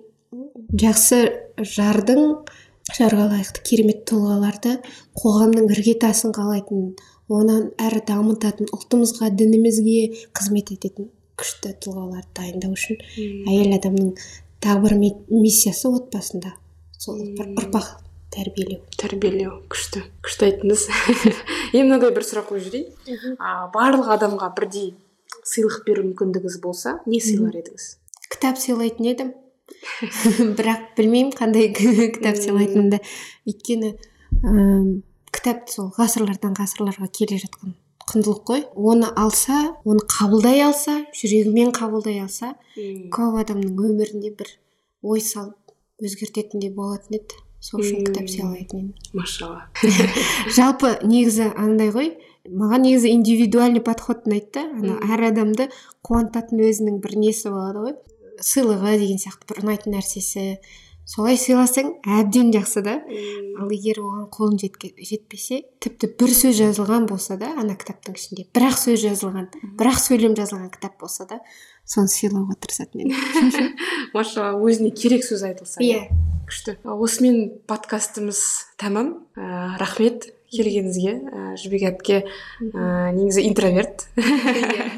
[0.78, 1.18] жақсы
[1.58, 2.22] жардың
[2.94, 4.76] жарға лайықты керемет тұлғаларды
[5.18, 6.92] қоғамның іргетасын қалайтын
[7.26, 13.02] онан әрі дамытатын ұлтымызға дінімізге қызмет ететін күшті тұлғаларды дайындау үшін
[13.50, 14.14] әйел адамның
[14.62, 16.54] тағы бір миссиясы отбасында.
[17.06, 17.88] Сол ұрпақ
[18.34, 18.82] тәрбиелеу.
[18.98, 20.86] Тәрбиелеу күшті күшті айттыңыз.
[21.76, 23.36] Енді мынандай бір сұрақ қойып жіберейін.
[23.38, 24.92] А, барлық адамға бірдей
[25.46, 27.88] сыйлық беру мүмкіндігіңіз болса не сыйлар едіңіз?
[28.26, 29.32] Кітап сыйлайтын едім.
[30.58, 31.70] Бірақ білмеймін қандай
[32.16, 33.00] кітап сыйлайтынымды.
[33.48, 33.94] Өйткені
[35.34, 37.76] кітап сол ғасырлардан ғасырларға келе жатқан
[38.06, 38.64] құндылық қой.
[38.74, 44.52] Оны алса оны қабылдай алса жүрегімен қабылдай алса көп адамның өмірінде бір
[45.02, 45.65] ой салып
[46.02, 47.42] өзгертетіндей болатын еді.
[47.66, 48.88] Сол үшін кітап сыйлайтын едім.
[49.16, 49.66] Машалла.
[50.56, 52.12] Жалпы негізі андай ғой
[52.46, 55.68] маған негізі индивидуальный подход ұнайды да ана әр адамды
[56.06, 57.96] қуантатын өзінің бір несі болады ғой.
[58.44, 60.44] Сыйлығы деген сияқты бір ұнайтын нәрсесі
[61.06, 62.96] солай сыйласаң әбден жақсы да.
[63.60, 68.68] Ал егер оған қолың жетпесе тіпті бір сөз жазылған болса да ана кітаптың ішінде бір
[68.72, 69.48] ақ сөз жазылған
[69.78, 71.40] бір ақ сөйлем жазылған кітап болса да
[71.86, 73.68] соны сыйлауға тырысатын едім.
[74.16, 76.08] Машалла өзіне керек сөз айтылса иә.
[76.46, 76.76] Күшті.
[76.82, 78.40] Осымен подкастымыз
[78.78, 79.14] тәмам.
[79.38, 82.20] Ә, рахмет келгеніңізге ә, жібек әпке.
[82.62, 84.08] Ә, негізі интроверт.
[84.18, 84.90] Иә.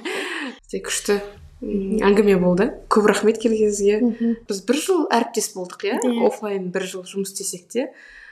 [0.88, 1.20] Күшті.
[1.62, 2.68] Әңгіме болды.
[2.92, 4.36] Көп рахмет келгеніңізге.
[4.48, 5.98] Біз бір жыл әріптес болдық иә?
[6.28, 7.90] Оффлайн бір жыл жұмыс істесек те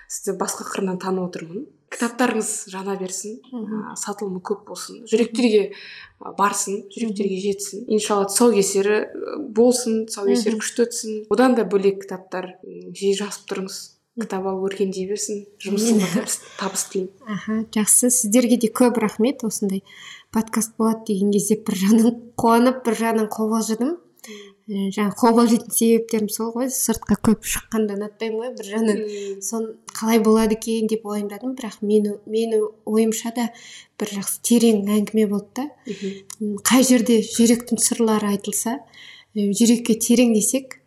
[0.08, 1.66] сізді басқа қырынан танып отырмын.
[1.90, 5.72] Кітаптарыңыз жана берсін ә, сатылымы көп болсын жүректерге
[6.38, 7.84] барсын жүректерге жетсін.
[7.94, 8.98] Иншалла тұсаукесері
[9.54, 11.20] болсын тұсаукесер күшті өтсін.
[11.30, 13.78] Одан да бөлек кітаптар жиі жазып тұрыңыз.
[14.16, 17.12] Кітап алып өркендей берсін жұмысыңа табыс, табыс тілеймін.
[17.28, 18.10] Аха жақсы.
[18.10, 19.44] Сіздерге де көп рахмет.
[19.44, 19.82] Осындай
[20.32, 23.96] подкаст болады деген кезде бір жағынан қуанып бір жағынан қобалжыдым.
[24.66, 26.70] Жаңағы қобалжитын себептерім сол ғой.
[26.74, 28.54] Сыртқа көп шыққанды ұнатпаймын ғой.
[28.56, 33.50] Бір жағынан сон қалай болады екен деп уайымдадым бірақ мені мені ойымша да
[34.00, 35.68] бір жақсы терең әңгіме болды да.
[36.66, 38.80] Қай жерде жүректің сырлары айтылса
[39.36, 40.80] жүрекке терең десек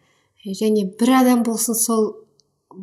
[0.44, 2.18] және бір адам болсын сол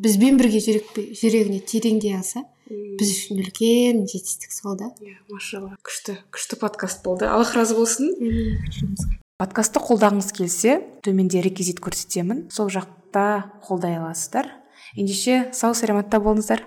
[0.02, 4.90] бізбен бірге жүрек, жүрегіне тереңдей алса біз үшін үлкен жетістік сол да.
[5.00, 5.76] Иә машалла.
[5.86, 7.28] Күшті күшті подкаст болды.
[7.30, 8.10] Аллах разы болсын.
[9.38, 12.46] Подкастты қолдағыңыз келсе төменде реквизит көрсетемін.
[12.50, 14.50] Сол жақта қолдай аласыздар.
[14.96, 16.64] Ендеше сау саламатта болыңыздар.